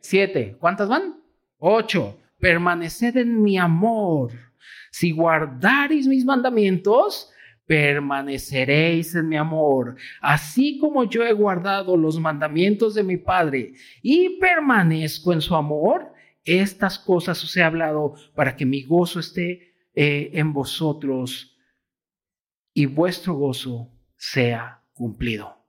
siete? 0.00 0.56
¿Cuántas 0.58 0.88
van? 0.88 1.20
Ocho. 1.58 2.18
Permaneced 2.38 3.16
en 3.16 3.42
mi 3.42 3.58
amor. 3.58 4.32
Si 4.90 5.12
guardareis 5.12 6.06
mis 6.06 6.24
mandamientos, 6.24 7.30
permaneceréis 7.70 9.14
en 9.14 9.28
mi 9.28 9.36
amor, 9.36 9.94
así 10.20 10.76
como 10.78 11.04
yo 11.04 11.24
he 11.24 11.32
guardado 11.32 11.96
los 11.96 12.18
mandamientos 12.18 12.94
de 12.96 13.04
mi 13.04 13.16
Padre 13.16 13.74
y 14.02 14.40
permanezco 14.40 15.32
en 15.32 15.40
su 15.40 15.54
amor. 15.54 16.09
Estas 16.44 16.98
cosas 16.98 17.42
os 17.44 17.56
he 17.56 17.62
hablado 17.62 18.14
para 18.34 18.56
que 18.56 18.66
mi 18.66 18.82
gozo 18.82 19.20
esté 19.20 19.74
eh, 19.94 20.30
en 20.34 20.52
vosotros 20.52 21.58
y 22.72 22.86
vuestro 22.86 23.34
gozo 23.34 23.92
sea 24.16 24.84
cumplido. 24.92 25.66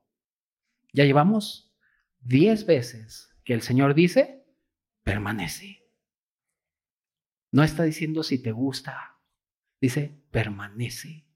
Ya 0.94 1.06
llevamos 1.06 1.74
diez 2.20 2.66
veces 2.66 3.30
que 3.44 3.54
el 3.54 3.62
Señor 3.62 3.96
dice, 3.96 4.46
permanece. 5.04 5.90
No 7.52 7.64
está 7.64 7.84
diciendo 7.84 8.24
si 8.24 8.42
te 8.42 8.52
gusta, 8.52 9.20
dice, 9.82 10.24
permanece. 10.32 11.28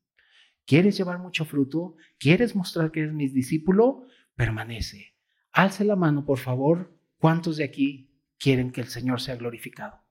¿Quieres 0.66 0.98
llevar 0.98 1.20
mucho 1.20 1.46
fruto? 1.46 1.96
¿Quieres 2.18 2.56
mostrar 2.56 2.92
que 2.92 3.02
eres 3.02 3.14
mi 3.14 3.28
discípulo? 3.28 4.08
Permanece. 4.36 5.16
Alce 5.52 5.84
la 5.84 5.96
mano, 5.96 6.26
por 6.26 6.40
favor. 6.40 6.98
¿Cuántos 7.18 7.58
de 7.58 7.66
aquí 7.66 8.15
quieren 8.46 8.72
que 8.72 8.82
el 8.82 8.90
Señor 8.90 9.22
sea 9.22 9.38
glorificado? 9.38 10.06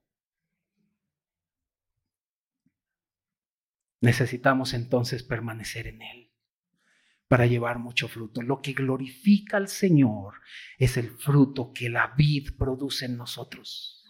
Necesitamos 4.00 4.74
entonces 4.74 5.22
permanecer 5.22 5.86
en 5.86 6.02
Él 6.02 6.32
para 7.28 7.46
llevar 7.46 7.78
mucho 7.78 8.08
fruto. 8.08 8.42
Lo 8.42 8.60
que 8.60 8.72
glorifica 8.72 9.56
al 9.56 9.68
Señor 9.68 10.34
es 10.78 10.96
el 10.96 11.10
fruto 11.12 11.70
que 11.72 11.88
la 11.88 12.12
vid 12.16 12.56
produce 12.58 13.04
en 13.04 13.16
nosotros 13.16 14.03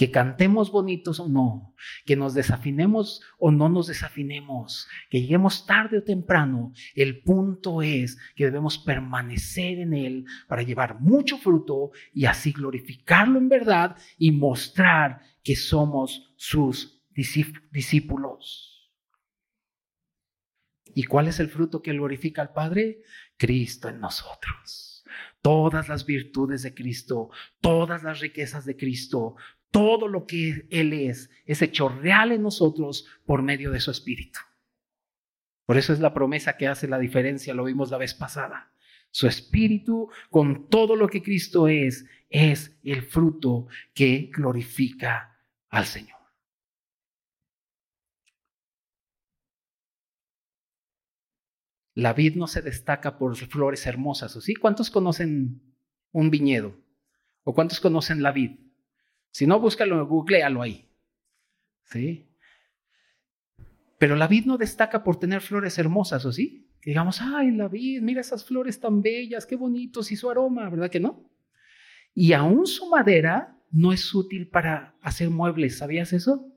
que 0.00 0.10
cantemos 0.10 0.72
bonitos 0.72 1.20
o 1.20 1.28
no, 1.28 1.74
que 2.06 2.16
nos 2.16 2.32
desafinemos 2.32 3.20
o 3.38 3.50
no 3.50 3.68
nos 3.68 3.86
desafinemos, 3.86 4.88
que 5.10 5.20
lleguemos 5.20 5.66
tarde 5.66 5.98
o 5.98 6.02
temprano, 6.02 6.72
el 6.94 7.20
punto 7.20 7.82
es 7.82 8.16
que 8.34 8.46
debemos 8.46 8.78
permanecer 8.78 9.78
en 9.78 9.92
Él 9.92 10.24
para 10.48 10.62
llevar 10.62 11.02
mucho 11.02 11.36
fruto 11.36 11.90
y 12.14 12.24
así 12.24 12.52
glorificarlo 12.52 13.38
en 13.38 13.50
verdad 13.50 13.94
y 14.16 14.32
mostrar 14.32 15.20
que 15.44 15.54
somos 15.54 16.32
sus 16.38 17.04
discípulos. 17.10 18.90
¿Y 20.94 21.04
cuál 21.04 21.28
es 21.28 21.40
el 21.40 21.50
fruto 21.50 21.82
que 21.82 21.92
glorifica 21.92 22.40
al 22.40 22.54
Padre? 22.54 23.02
Cristo 23.36 23.90
en 23.90 24.00
nosotros 24.00 24.90
todas 25.42 25.88
las 25.88 26.04
virtudes 26.04 26.62
de 26.62 26.74
Cristo, 26.74 27.30
todas 27.60 28.02
las 28.02 28.20
riquezas 28.20 28.64
de 28.64 28.76
Cristo, 28.76 29.36
todo 29.70 30.08
lo 30.08 30.26
que 30.26 30.66
Él 30.70 30.92
es 30.92 31.30
es 31.46 31.62
hecho 31.62 31.88
real 31.88 32.32
en 32.32 32.42
nosotros 32.42 33.06
por 33.24 33.42
medio 33.42 33.70
de 33.70 33.80
su 33.80 33.90
Espíritu. 33.90 34.40
Por 35.66 35.78
eso 35.78 35.92
es 35.92 36.00
la 36.00 36.12
promesa 36.12 36.56
que 36.56 36.66
hace 36.66 36.88
la 36.88 36.98
diferencia, 36.98 37.54
lo 37.54 37.64
vimos 37.64 37.90
la 37.90 37.98
vez 37.98 38.14
pasada. 38.14 38.72
Su 39.12 39.26
Espíritu, 39.26 40.10
con 40.28 40.68
todo 40.68 40.96
lo 40.96 41.08
que 41.08 41.22
Cristo 41.22 41.68
es, 41.68 42.06
es 42.28 42.78
el 42.82 43.02
fruto 43.02 43.66
que 43.94 44.30
glorifica 44.32 45.38
al 45.68 45.84
Señor. 45.84 46.18
La 51.94 52.14
vid 52.14 52.36
no 52.36 52.46
se 52.46 52.62
destaca 52.62 53.18
por 53.18 53.36
flores 53.36 53.86
hermosas, 53.86 54.34
¿o 54.36 54.40
sí? 54.40 54.54
¿Cuántos 54.54 54.90
conocen 54.90 55.60
un 56.12 56.30
viñedo? 56.30 56.74
¿O 57.42 57.52
cuántos 57.52 57.80
conocen 57.80 58.22
la 58.22 58.32
vid? 58.32 58.69
Si 59.30 59.46
no, 59.46 59.60
búscalo, 59.60 60.06
googlealo 60.06 60.62
ahí. 60.62 60.88
¿Sí? 61.84 62.28
Pero 63.98 64.16
la 64.16 64.26
vid 64.26 64.46
no 64.46 64.56
destaca 64.56 65.04
por 65.04 65.18
tener 65.18 65.40
flores 65.40 65.78
hermosas, 65.78 66.24
¿o 66.24 66.32
sí? 66.32 66.70
Que 66.80 66.90
digamos, 66.90 67.20
ay, 67.20 67.50
la 67.50 67.68
vid, 67.68 68.00
mira 68.00 68.22
esas 68.22 68.44
flores 68.44 68.80
tan 68.80 69.02
bellas, 69.02 69.44
qué 69.44 69.56
bonitos 69.56 70.10
y 70.10 70.16
su 70.16 70.30
aroma, 70.30 70.70
¿verdad 70.70 70.90
que 70.90 71.00
no? 71.00 71.30
Y 72.14 72.32
aún 72.32 72.66
su 72.66 72.88
madera 72.88 73.58
no 73.70 73.92
es 73.92 74.14
útil 74.14 74.48
para 74.48 74.94
hacer 75.02 75.30
muebles, 75.30 75.78
¿sabías 75.78 76.12
eso? 76.12 76.50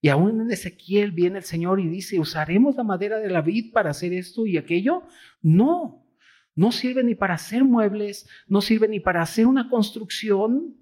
Y 0.00 0.08
aún 0.08 0.40
en 0.40 0.50
Ezequiel 0.50 1.12
viene 1.12 1.38
el 1.38 1.44
Señor 1.44 1.78
y 1.78 1.88
dice, 1.88 2.18
¿usaremos 2.18 2.76
la 2.76 2.84
madera 2.84 3.18
de 3.18 3.28
la 3.28 3.42
vid 3.42 3.72
para 3.72 3.90
hacer 3.90 4.14
esto 4.14 4.46
y 4.46 4.56
aquello? 4.56 5.02
No, 5.42 6.06
no 6.54 6.72
sirve 6.72 7.04
ni 7.04 7.14
para 7.14 7.34
hacer 7.34 7.64
muebles, 7.64 8.26
no 8.48 8.62
sirve 8.62 8.88
ni 8.88 9.00
para 9.00 9.20
hacer 9.20 9.46
una 9.46 9.68
construcción, 9.68 10.76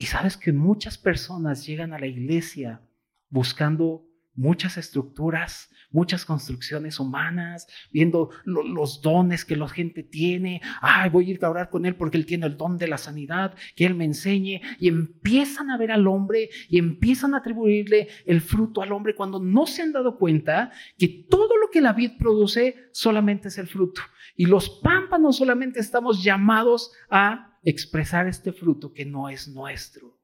y 0.00 0.06
sabes 0.06 0.38
que 0.38 0.50
muchas 0.50 0.96
personas 0.96 1.66
llegan 1.66 1.92
a 1.92 1.98
la 1.98 2.06
iglesia 2.06 2.80
buscando 3.28 4.06
muchas 4.34 4.78
estructuras, 4.78 5.68
muchas 5.90 6.24
construcciones 6.24 6.98
humanas, 6.98 7.66
viendo 7.92 8.30
los 8.46 9.02
dones 9.02 9.44
que 9.44 9.56
la 9.56 9.68
gente 9.68 10.02
tiene. 10.02 10.62
Ay, 10.80 11.10
voy 11.10 11.26
a 11.26 11.30
ir 11.32 11.44
a 11.44 11.50
orar 11.50 11.68
con 11.68 11.84
él 11.84 11.96
porque 11.96 12.16
él 12.16 12.24
tiene 12.24 12.46
el 12.46 12.56
don 12.56 12.78
de 12.78 12.88
la 12.88 12.96
sanidad, 12.96 13.54
que 13.76 13.84
él 13.84 13.94
me 13.94 14.06
enseñe. 14.06 14.62
Y 14.78 14.88
empiezan 14.88 15.70
a 15.70 15.76
ver 15.76 15.92
al 15.92 16.06
hombre 16.06 16.48
y 16.70 16.78
empiezan 16.78 17.34
a 17.34 17.38
atribuirle 17.38 18.08
el 18.24 18.40
fruto 18.40 18.80
al 18.80 18.92
hombre 18.92 19.14
cuando 19.14 19.38
no 19.38 19.66
se 19.66 19.82
han 19.82 19.92
dado 19.92 20.16
cuenta 20.16 20.72
que 20.96 21.26
todo 21.28 21.58
lo 21.58 21.68
que 21.70 21.82
la 21.82 21.92
vid 21.92 22.12
produce 22.18 22.88
solamente 22.92 23.48
es 23.48 23.58
el 23.58 23.66
fruto. 23.66 24.00
Y 24.34 24.46
los 24.46 24.80
pámpanos 24.82 25.36
solamente 25.36 25.78
estamos 25.78 26.24
llamados 26.24 26.90
a 27.10 27.49
expresar 27.62 28.26
este 28.26 28.52
fruto 28.52 28.92
que 28.92 29.04
no 29.04 29.28
es 29.28 29.48
nuestro. 29.48 30.18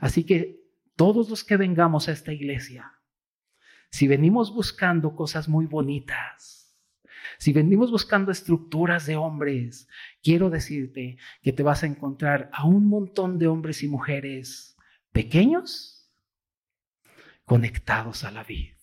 Así 0.00 0.24
que 0.24 0.60
todos 0.96 1.30
los 1.30 1.44
que 1.44 1.56
vengamos 1.56 2.08
a 2.08 2.12
esta 2.12 2.32
iglesia, 2.32 2.92
si 3.90 4.08
venimos 4.08 4.54
buscando 4.54 5.14
cosas 5.14 5.48
muy 5.48 5.66
bonitas, 5.66 6.76
si 7.38 7.52
venimos 7.52 7.90
buscando 7.90 8.30
estructuras 8.30 9.06
de 9.06 9.16
hombres, 9.16 9.88
quiero 10.22 10.50
decirte 10.50 11.18
que 11.42 11.52
te 11.52 11.62
vas 11.62 11.82
a 11.82 11.86
encontrar 11.86 12.50
a 12.52 12.64
un 12.64 12.86
montón 12.86 13.38
de 13.38 13.48
hombres 13.48 13.82
y 13.82 13.88
mujeres 13.88 14.76
pequeños 15.12 16.10
conectados 17.44 18.24
a 18.24 18.30
la 18.30 18.44
vida 18.44 18.81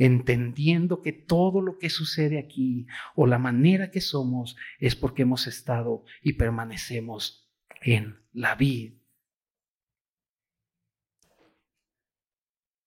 entendiendo 0.00 1.02
que 1.02 1.12
todo 1.12 1.60
lo 1.60 1.78
que 1.78 1.90
sucede 1.90 2.38
aquí 2.38 2.86
o 3.14 3.26
la 3.26 3.38
manera 3.38 3.90
que 3.90 4.00
somos 4.00 4.56
es 4.78 4.96
porque 4.96 5.22
hemos 5.22 5.46
estado 5.46 6.04
y 6.22 6.32
permanecemos 6.32 7.52
en 7.82 8.18
la 8.32 8.54
vida. 8.54 8.94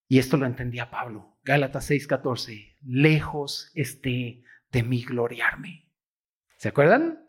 Y 0.07 0.17
esto 0.17 0.37
lo 0.37 0.47
entendía 0.47 0.89
Pablo. 0.89 1.37
Gálatas 1.43 1.91
6:14, 1.91 2.77
lejos 2.81 3.71
esté 3.75 4.43
de 4.71 4.81
mí 4.81 5.03
gloriarme. 5.03 5.91
¿Se 6.57 6.69
acuerdan? 6.69 7.22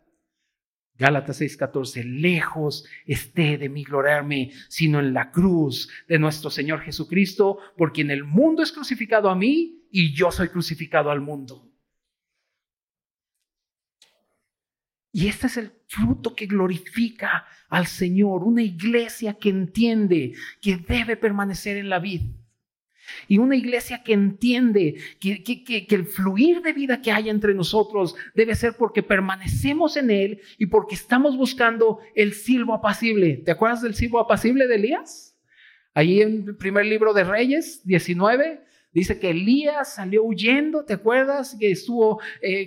Gálatas 0.97 1.41
6:14, 1.41 2.03
lejos 2.03 2.85
esté 3.05 3.57
de 3.57 3.67
mí 3.69 3.83
gloriarme, 3.83 4.51
sino 4.69 4.99
en 4.99 5.13
la 5.13 5.31
cruz 5.31 5.89
de 6.07 6.19
nuestro 6.19 6.49
Señor 6.49 6.81
Jesucristo, 6.81 7.59
porque 7.77 8.01
en 8.01 8.11
el 8.11 8.23
mundo 8.23 8.63
es 8.63 8.71
crucificado 8.71 9.29
a 9.29 9.35
mí 9.35 9.87
y 9.91 10.13
yo 10.13 10.31
soy 10.31 10.49
crucificado 10.49 11.11
al 11.11 11.21
mundo. 11.21 11.69
Y 15.11 15.27
este 15.27 15.47
es 15.47 15.57
el 15.57 15.71
fruto 15.87 16.35
que 16.35 16.45
glorifica 16.45 17.45
al 17.69 17.87
Señor, 17.87 18.43
una 18.43 18.61
iglesia 18.61 19.35
que 19.35 19.49
entiende 19.49 20.33
que 20.61 20.77
debe 20.77 21.15
permanecer 21.15 21.77
en 21.77 21.89
la 21.89 21.99
vida 21.99 22.25
y 23.27 23.37
una 23.37 23.55
iglesia 23.55 24.03
que 24.03 24.13
entiende 24.13 24.95
que, 25.19 25.85
el 25.89 26.05
fluir 26.05 26.61
de 26.61 26.73
vida 26.73 27.01
que 27.01 27.11
hay 27.11 27.29
entre 27.29 27.53
nosotros 27.53 28.15
debe 28.33 28.55
ser 28.55 28.75
porque 28.77 29.03
permanecemos 29.03 29.97
en 29.97 30.11
Él 30.11 30.41
y 30.57 30.67
porque 30.67 30.95
estamos 30.95 31.37
buscando 31.37 31.99
el 32.15 32.33
silbo 32.33 32.73
apacible. 32.73 33.37
¿Te 33.37 33.51
acuerdas 33.51 33.81
del 33.81 33.95
silbo 33.95 34.19
apacible 34.19 34.67
de 34.67 34.75
Elías? 34.75 35.37
Ahí 35.93 36.21
en 36.21 36.45
el 36.47 36.55
primer 36.57 36.85
libro 36.85 37.13
de 37.13 37.23
Reyes 37.23 37.81
19 37.85 38.61
dice 38.91 39.19
que 39.19 39.31
Elías 39.31 39.95
salió 39.95 40.23
huyendo, 40.23 40.85
¿te 40.85 40.93
acuerdas? 40.93 41.55
Que 41.59 41.71
estuvo 41.71 42.19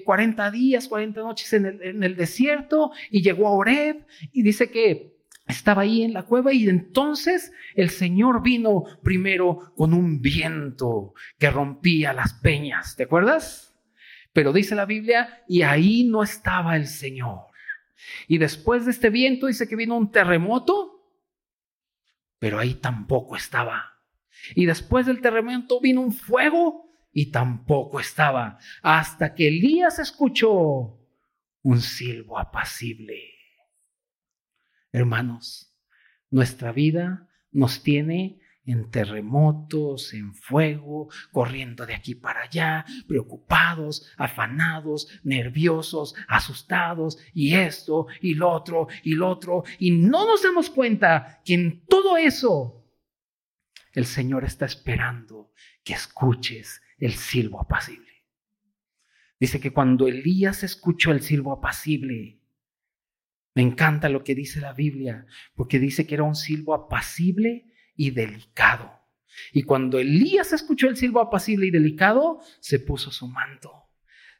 40 0.05 0.47
eh, 0.47 0.51
días, 0.51 0.89
40 0.89 1.21
noches 1.21 1.53
en 1.53 1.67
el, 1.67 1.83
en 1.83 2.03
el 2.03 2.17
desierto 2.17 2.93
y 3.11 3.23
llegó 3.23 3.49
a 3.49 3.53
Oreb 3.53 4.05
y 4.33 4.43
dice 4.43 4.71
que 4.71 5.18
estaba 5.49 5.83
ahí 5.83 6.03
en 6.03 6.13
la 6.13 6.25
cueva 6.25 6.53
y 6.53 6.69
entonces 6.69 7.53
el 7.75 7.91
Señor 7.91 8.43
vino 8.43 8.85
primero 9.03 9.73
con 9.77 9.95
un 9.95 10.21
viento 10.21 11.15
que 11.39 11.51
rompía 11.51 12.13
las 12.13 12.35
peñas, 12.35 12.97
¿te 12.97 13.05
acuerdas? 13.05 13.75
Pero 14.33 14.53
dice 14.53 14.75
la 14.75 14.85
Biblia, 14.85 15.43
y 15.49 15.63
ahí 15.63 16.05
no 16.05 16.23
estaba 16.23 16.77
el 16.77 16.87
Señor. 16.87 17.47
Y 18.29 18.39
después 18.39 18.85
de 18.85 18.93
este 18.93 19.11
viento 19.11 19.47
dice 19.47 19.67
que 19.67 19.75
vino 19.75 19.97
un 19.97 20.13
terremoto, 20.13 20.99
pero 22.39 22.59
ahí 22.59 22.75
tampoco 22.75 23.35
estaba. 23.35 23.99
Y 24.55 24.67
después 24.67 25.07
del 25.07 25.21
terremoto 25.21 25.81
vino 25.81 26.03
un 26.03 26.13
fuego 26.13 26.89
y 27.13 27.31
tampoco 27.31 27.99
estaba. 27.99 28.59
Hasta 28.83 29.35
que 29.35 29.49
Elías 29.49 29.99
escuchó 29.99 31.01
un 31.63 31.81
silbo 31.81 32.39
apacible. 32.39 33.38
Hermanos, 34.93 35.75
nuestra 36.31 36.73
vida 36.73 37.29
nos 37.51 37.83
tiene 37.83 38.41
en 38.69 38.91
terremotos, 38.91 40.13
en 40.13 40.35
fuego, 40.35 41.09
corriendo 41.33 41.87
de 41.87 41.95
aquí 41.95 42.15
para 42.15 42.43
allá, 42.43 42.85
preocupados, 43.07 44.13
afanados, 44.19 45.09
nerviosos, 45.23 46.15
asustados, 46.29 47.19
y 47.33 47.55
esto, 47.55 48.09
y 48.21 48.35
lo 48.35 48.51
otro, 48.51 48.89
y 49.03 49.15
lo 49.15 49.31
otro, 49.31 49.65
y 49.79 49.91
no 49.91 50.27
nos 50.27 50.43
damos 50.43 50.69
cuenta 50.69 51.41
que 51.47 51.55
en 51.55 51.87
todo 51.87 52.19
eso 52.19 52.87
el 53.95 54.05
Señor 54.05 54.45
está 54.45 54.67
esperando 54.67 55.51
que 55.83 55.95
escuches 55.95 56.83
el 56.99 57.15
silbo 57.15 57.63
apacible. 57.63 58.27
Dice 59.41 59.61
que 59.61 59.73
cuando 59.73 60.09
Elías 60.09 60.63
escuchó 60.63 61.11
el 61.11 61.23
silbo 61.23 61.53
apacible, 61.53 62.43
me 63.55 63.63
encanta 63.63 64.09
lo 64.09 64.23
que 64.23 64.35
dice 64.35 64.61
la 64.61 64.73
Biblia, 64.73 65.27
porque 65.55 65.79
dice 65.79 66.07
que 66.07 66.15
era 66.15 66.25
un 66.25 66.37
silbo 66.37 66.75
apacible 66.75 67.67
y 67.97 68.11
delicado. 68.11 68.99
Y 69.53 69.63
cuando 69.63 69.99
Elías 69.99 70.53
escuchó 70.53 70.89
el 70.89 70.97
silbo 70.97 71.21
apacible 71.21 71.67
y 71.67 71.71
delicado, 71.71 72.41
se 72.61 72.79
puso 72.81 73.11
su 73.11 73.29
manto, 73.29 73.89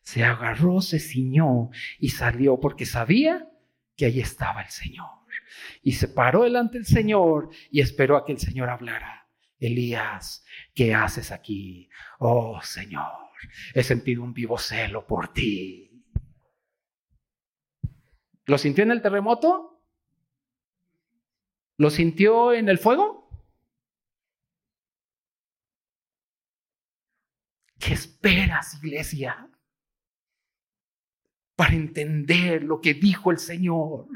se 0.03 0.25
agarró, 0.25 0.81
se 0.81 0.99
ciñó 0.99 1.71
y 1.99 2.11
salió 2.11 2.59
porque 2.61 2.87
sabía 2.87 3.49
que 3.97 4.07
allí 4.07 4.21
estaba 4.21 4.63
el 4.63 4.71
Señor. 4.71 5.07
Y 5.83 5.93
se 5.93 6.09
paró 6.09 6.45
delante 6.45 6.79
del 6.79 6.87
Señor 6.87 7.51
y 7.71 7.81
esperó 7.81 8.17
a 8.17 8.25
que 8.25 8.33
el 8.33 8.39
Señor 8.39 8.71
hablara. 8.71 9.29
Elías, 9.59 10.45
¿qué 10.75 10.95
haces 10.95 11.33
aquí? 11.33 11.89
Oh 12.21 12.61
Señor, 12.63 13.31
he 13.75 13.83
sentido 13.83 14.23
un 14.23 14.33
vivo 14.33 14.59
celo 14.59 15.07
por 15.07 15.33
ti. 15.33 15.88
¿Lo 18.49 18.57
sintió 18.57 18.83
en 18.83 18.93
el 18.93 19.03
terremoto? 19.03 19.85
¿Lo 21.77 21.91
sintió 21.91 22.55
en 22.55 22.71
el 22.71 22.79
fuego? 22.79 23.29
¿Qué 27.79 27.93
esperas, 27.93 28.83
iglesia? 28.83 29.51
Para 31.57 31.75
entender 31.75 32.65
lo 32.65 32.81
que 32.81 32.95
dijo 32.95 33.31
el 33.31 33.39
Señor. 33.39 34.09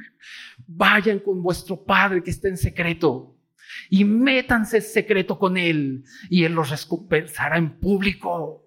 Vayan 0.67 1.19
con 1.19 1.43
vuestro 1.43 1.85
Padre 1.85 2.23
que 2.23 2.31
está 2.31 2.49
en 2.49 2.57
secreto 2.57 3.37
y 3.91 4.03
métanse 4.05 4.79
en 4.79 4.83
secreto 4.83 5.39
con 5.39 5.59
Él 5.59 6.05
y 6.31 6.45
Él 6.45 6.55
los 6.55 6.71
recompensará 6.71 7.59
en 7.59 7.79
público. 7.79 8.62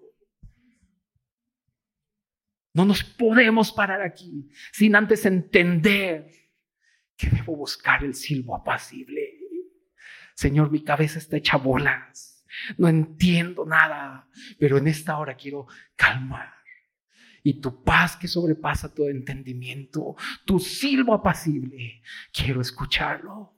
No 2.76 2.84
nos 2.84 3.02
podemos 3.02 3.72
parar 3.72 4.02
aquí 4.02 4.48
sin 4.72 4.94
antes 4.94 5.26
entender 5.26 6.30
que 7.16 7.28
debo 7.28 7.56
buscar 7.56 8.04
el 8.04 8.14
silbo 8.14 8.54
apacible. 8.54 9.40
Señor, 10.34 10.70
mi 10.70 10.84
cabeza 10.84 11.18
está 11.18 11.38
hecha 11.38 11.56
bolas 11.56 12.36
no 12.78 12.88
entiendo 12.88 13.64
nada, 13.64 14.28
pero 14.58 14.78
en 14.78 14.88
esta 14.88 15.18
hora 15.18 15.34
quiero 15.34 15.66
calmar. 15.94 16.54
Y 17.42 17.60
tu 17.60 17.84
paz 17.84 18.16
que 18.16 18.26
sobrepasa 18.26 18.92
todo 18.92 19.08
entendimiento, 19.08 20.16
tu 20.44 20.58
silbo 20.58 21.14
apacible, 21.14 22.02
quiero 22.32 22.60
escucharlo. 22.60 23.56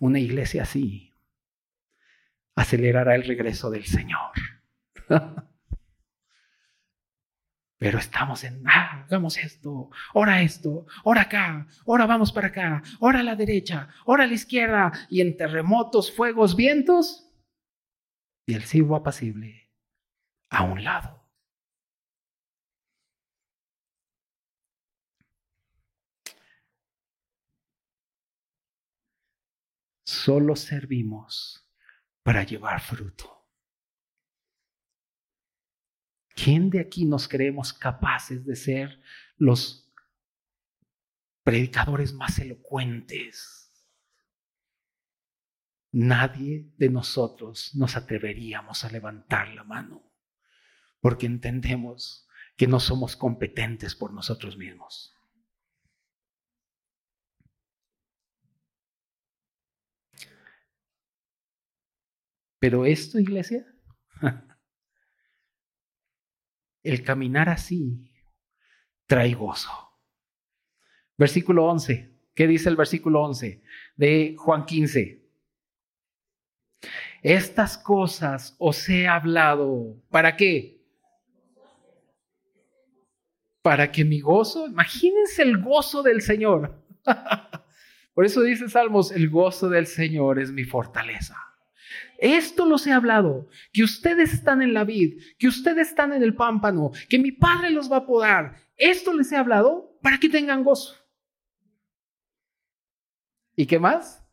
Una 0.00 0.18
iglesia 0.18 0.64
así 0.64 1.12
acelerará 2.56 3.14
el 3.14 3.22
regreso 3.22 3.70
del 3.70 3.84
Señor. 3.84 4.32
Pero 7.82 7.98
estamos 7.98 8.44
en, 8.44 8.62
ah, 8.64 9.02
hagamos 9.06 9.36
esto, 9.38 9.90
ora 10.14 10.40
esto, 10.40 10.86
ora 11.02 11.22
acá, 11.22 11.66
ora 11.84 12.06
vamos 12.06 12.30
para 12.30 12.46
acá, 12.46 12.80
ora 13.00 13.18
a 13.18 13.22
la 13.24 13.34
derecha, 13.34 13.88
ora 14.04 14.22
a 14.22 14.28
la 14.28 14.34
izquierda, 14.34 14.92
y 15.10 15.20
en 15.20 15.36
terremotos, 15.36 16.14
fuegos, 16.14 16.54
vientos, 16.54 17.28
y 18.46 18.54
el 18.54 18.62
silbo 18.62 18.94
apacible 18.94 19.68
a 20.48 20.62
un 20.62 20.84
lado. 20.84 21.28
Solo 30.06 30.54
servimos 30.54 31.68
para 32.22 32.44
llevar 32.44 32.80
fruto. 32.80 33.41
¿Quién 36.34 36.70
de 36.70 36.80
aquí 36.80 37.04
nos 37.04 37.28
creemos 37.28 37.72
capaces 37.72 38.44
de 38.44 38.56
ser 38.56 39.00
los 39.36 39.92
predicadores 41.42 42.12
más 42.12 42.38
elocuentes? 42.38 43.70
Nadie 45.92 46.72
de 46.78 46.88
nosotros 46.88 47.74
nos 47.74 47.96
atreveríamos 47.96 48.84
a 48.84 48.90
levantar 48.90 49.48
la 49.48 49.64
mano 49.64 50.10
porque 51.00 51.26
entendemos 51.26 52.26
que 52.56 52.66
no 52.66 52.80
somos 52.80 53.16
competentes 53.16 53.94
por 53.94 54.12
nosotros 54.14 54.56
mismos. 54.56 55.14
Pero 62.58 62.86
esto, 62.86 63.18
iglesia, 63.18 63.66
el 66.82 67.02
caminar 67.02 67.48
así 67.48 68.10
trae 69.06 69.34
gozo. 69.34 69.70
Versículo 71.16 71.66
11. 71.66 72.12
¿Qué 72.34 72.46
dice 72.46 72.68
el 72.68 72.76
versículo 72.76 73.22
11 73.22 73.62
de 73.96 74.34
Juan 74.38 74.64
15? 74.64 75.22
Estas 77.22 77.78
cosas 77.78 78.56
os 78.58 78.88
he 78.88 79.06
hablado. 79.06 80.02
¿Para 80.10 80.36
qué? 80.36 80.82
Para 83.62 83.92
que 83.92 84.04
mi 84.04 84.20
gozo, 84.20 84.66
imagínense 84.66 85.42
el 85.42 85.62
gozo 85.62 86.02
del 86.02 86.20
Señor. 86.22 86.82
Por 88.14 88.24
eso 88.24 88.42
dice 88.42 88.68
Salmos, 88.68 89.12
el 89.12 89.30
gozo 89.30 89.68
del 89.68 89.86
Señor 89.86 90.40
es 90.40 90.50
mi 90.50 90.64
fortaleza. 90.64 91.36
Esto 92.22 92.66
los 92.66 92.86
he 92.86 92.92
hablado, 92.92 93.48
que 93.72 93.82
ustedes 93.82 94.32
están 94.32 94.62
en 94.62 94.74
la 94.74 94.84
vid, 94.84 95.20
que 95.40 95.48
ustedes 95.48 95.88
están 95.88 96.12
en 96.12 96.22
el 96.22 96.36
pámpano, 96.36 96.92
que 97.08 97.18
mi 97.18 97.32
Padre 97.32 97.70
los 97.70 97.90
va 97.90 97.96
a 97.96 98.06
podar. 98.06 98.54
Esto 98.76 99.12
les 99.12 99.32
he 99.32 99.36
hablado 99.36 99.98
para 100.00 100.18
que 100.18 100.28
tengan 100.28 100.62
gozo. 100.62 100.94
¿Y 103.56 103.66
qué 103.66 103.80
más? 103.80 104.24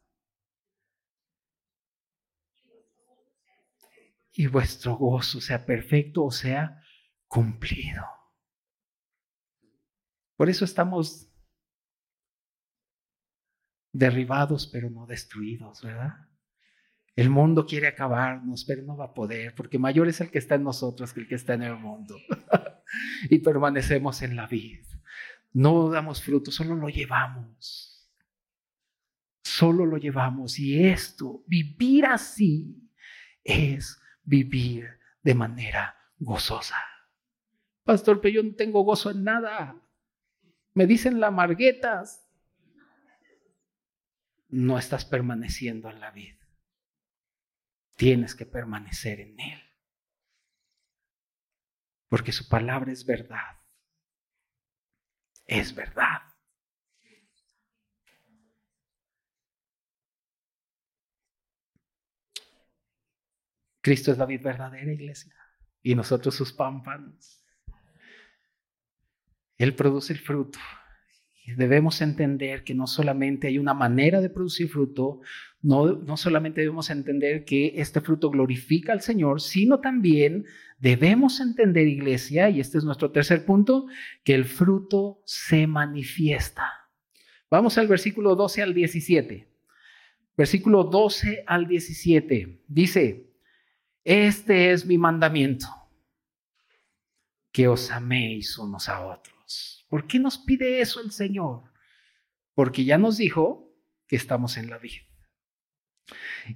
Y 4.33 4.45
vuestro 4.45 4.95
gozo 4.95 5.41
sea 5.41 5.65
perfecto 5.65 6.25
o 6.25 6.31
sea 6.31 6.79
cumplido. 7.25 8.05
Por 10.35 10.47
eso 10.47 10.63
estamos 10.63 11.27
derribados 13.91 14.67
pero 14.67 14.91
no 14.91 15.07
destruidos, 15.07 15.81
¿verdad? 15.81 16.28
El 17.19 17.29
mundo 17.29 17.65
quiere 17.65 17.87
acabarnos, 17.87 18.63
pero 18.63 18.81
no 18.83 18.95
va 18.95 19.07
a 19.07 19.13
poder, 19.13 19.53
porque 19.53 19.77
mayor 19.77 20.07
es 20.07 20.21
el 20.21 20.31
que 20.31 20.37
está 20.37 20.55
en 20.55 20.63
nosotros 20.63 21.11
que 21.11 21.19
el 21.19 21.27
que 21.27 21.35
está 21.35 21.53
en 21.53 21.63
el 21.63 21.75
mundo. 21.75 22.15
y 23.29 23.39
permanecemos 23.39 24.21
en 24.21 24.37
la 24.37 24.47
vida. 24.47 24.87
No 25.51 25.89
damos 25.89 26.23
fruto, 26.23 26.49
solo 26.49 26.75
lo 26.75 26.87
llevamos. 26.87 28.09
Solo 29.43 29.85
lo 29.85 29.97
llevamos. 29.97 30.59
Y 30.59 30.81
esto, 30.81 31.43
vivir 31.45 32.05
así, 32.05 32.89
es 33.43 33.99
vivir 34.23 34.87
de 35.21 35.35
manera 35.35 35.97
gozosa. 36.19 36.77
Pastor, 37.83 38.21
pero 38.21 38.35
yo 38.35 38.43
no 38.43 38.55
tengo 38.55 38.83
gozo 38.83 39.11
en 39.11 39.25
nada. 39.25 39.75
Me 40.73 40.87
dicen 40.87 41.19
la 41.19 41.31
marguetas. 41.31 42.25
No 44.47 44.79
estás 44.79 45.03
permaneciendo 45.03 45.89
en 45.89 45.99
la 45.99 46.11
vida. 46.11 46.38
Tienes 47.99 48.33
que 48.33 48.45
permanecer 48.45 49.19
en 49.19 49.37
Él. 49.37 49.61
Porque 52.07 52.31
su 52.31 52.47
palabra 52.47 52.93
es 52.93 53.05
verdad. 53.05 53.59
Es 55.45 55.75
verdad. 55.75 56.21
Cristo 63.81 64.13
es 64.13 64.17
la 64.17 64.25
vida 64.25 64.43
verdadera, 64.43 64.93
iglesia. 64.93 65.35
y 65.81 65.93
nosotros 65.93 66.35
sus 66.35 66.53
pámpanos. 66.53 67.45
Él 69.57 69.75
produce 69.75 70.13
el 70.13 70.19
fruto. 70.19 70.57
Debemos 71.55 72.01
entender 72.01 72.63
que 72.63 72.73
no 72.73 72.87
solamente 72.87 73.47
hay 73.47 73.57
una 73.57 73.73
manera 73.73 74.21
de 74.21 74.29
producir 74.29 74.69
fruto, 74.69 75.21
no, 75.61 75.87
no 75.93 76.17
solamente 76.17 76.61
debemos 76.61 76.89
entender 76.89 77.45
que 77.45 77.73
este 77.75 78.01
fruto 78.01 78.29
glorifica 78.29 78.93
al 78.93 79.01
Señor, 79.01 79.41
sino 79.41 79.79
también 79.79 80.45
debemos 80.79 81.39
entender, 81.39 81.87
iglesia, 81.87 82.49
y 82.49 82.59
este 82.59 82.77
es 82.77 82.83
nuestro 82.83 83.11
tercer 83.11 83.45
punto, 83.45 83.87
que 84.23 84.35
el 84.35 84.45
fruto 84.45 85.21
se 85.25 85.67
manifiesta. 85.67 86.89
Vamos 87.49 87.77
al 87.77 87.87
versículo 87.87 88.35
12 88.35 88.61
al 88.61 88.73
17. 88.73 89.47
Versículo 90.37 90.83
12 90.85 91.43
al 91.47 91.67
17. 91.67 92.63
Dice, 92.67 93.29
este 94.03 94.71
es 94.71 94.85
mi 94.85 94.97
mandamiento, 94.97 95.67
que 97.51 97.67
os 97.67 97.91
améis 97.91 98.57
unos 98.57 98.87
a 98.87 99.05
otros. 99.05 99.38
¿Por 99.89 100.07
qué 100.07 100.19
nos 100.19 100.37
pide 100.37 100.79
eso 100.79 101.01
el 101.01 101.11
Señor? 101.11 101.63
Porque 102.53 102.85
ya 102.85 102.97
nos 102.97 103.17
dijo 103.17 103.75
que 104.07 104.15
estamos 104.15 104.55
en 104.57 104.69
la 104.69 104.77
vid. 104.77 105.01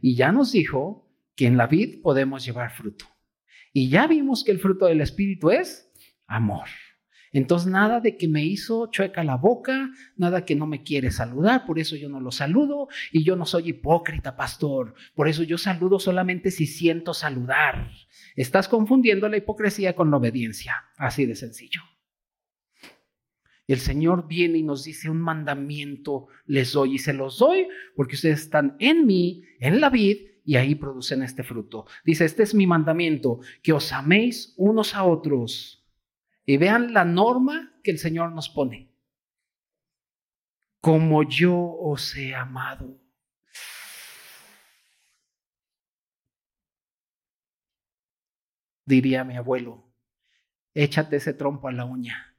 Y 0.01 0.15
ya 0.15 0.31
nos 0.31 0.51
dijo 0.51 1.11
que 1.35 1.47
en 1.47 1.57
la 1.57 1.67
vid 1.67 2.01
podemos 2.01 2.45
llevar 2.45 2.71
fruto. 2.71 3.05
Y 3.73 3.89
ya 3.89 4.07
vimos 4.07 4.43
que 4.43 4.51
el 4.51 4.59
fruto 4.59 4.85
del 4.85 5.01
Espíritu 5.01 5.49
es 5.49 5.91
amor. 6.27 6.67
Entonces, 7.31 7.71
nada 7.71 7.99
de 7.99 8.15
que 8.15 8.27
me 8.27 8.45
hizo 8.45 8.91
chueca 8.91 9.23
la 9.23 9.37
boca, 9.37 9.89
nada 10.15 10.45
que 10.45 10.55
no 10.55 10.67
me 10.67 10.83
quiere 10.83 11.09
saludar, 11.09 11.65
por 11.65 11.79
eso 11.79 11.95
yo 11.95 12.07
no 12.07 12.19
lo 12.19 12.31
saludo 12.31 12.87
y 13.11 13.23
yo 13.23 13.35
no 13.35 13.47
soy 13.47 13.69
hipócrita, 13.69 14.35
pastor. 14.35 14.93
Por 15.15 15.27
eso 15.27 15.41
yo 15.41 15.57
saludo 15.57 15.97
solamente 15.97 16.51
si 16.51 16.67
siento 16.67 17.15
saludar. 17.15 17.89
Estás 18.35 18.67
confundiendo 18.67 19.27
la 19.29 19.37
hipocresía 19.37 19.95
con 19.95 20.11
la 20.11 20.17
obediencia, 20.17 20.75
así 20.95 21.25
de 21.25 21.35
sencillo. 21.35 21.81
El 23.67 23.79
Señor 23.79 24.27
viene 24.27 24.57
y 24.57 24.63
nos 24.63 24.83
dice 24.83 25.09
un 25.09 25.21
mandamiento 25.21 26.27
les 26.45 26.73
doy 26.73 26.95
y 26.95 26.99
se 26.99 27.13
los 27.13 27.39
doy 27.39 27.67
porque 27.95 28.15
ustedes 28.15 28.41
están 28.41 28.75
en 28.79 29.05
mí, 29.05 29.43
en 29.59 29.79
la 29.79 29.89
vid, 29.89 30.17
y 30.45 30.57
ahí 30.57 30.75
producen 30.75 31.23
este 31.23 31.43
fruto. 31.43 31.85
Dice, 32.03 32.25
este 32.25 32.43
es 32.43 32.53
mi 32.53 32.67
mandamiento, 32.67 33.39
que 33.61 33.73
os 33.73 33.93
améis 33.93 34.53
unos 34.57 34.93
a 34.95 35.03
otros 35.03 35.87
y 36.45 36.57
vean 36.57 36.93
la 36.93 37.05
norma 37.05 37.79
que 37.83 37.91
el 37.91 37.99
Señor 37.99 38.31
nos 38.33 38.49
pone. 38.49 38.91
Como 40.81 41.23
yo 41.23 41.55
os 41.55 42.15
he 42.17 42.35
amado. 42.35 42.99
Diría 48.85 49.23
mi 49.23 49.37
abuelo, 49.37 49.89
échate 50.73 51.15
ese 51.15 51.33
trompo 51.33 51.69
a 51.69 51.71
la 51.71 51.85
uña. 51.85 52.32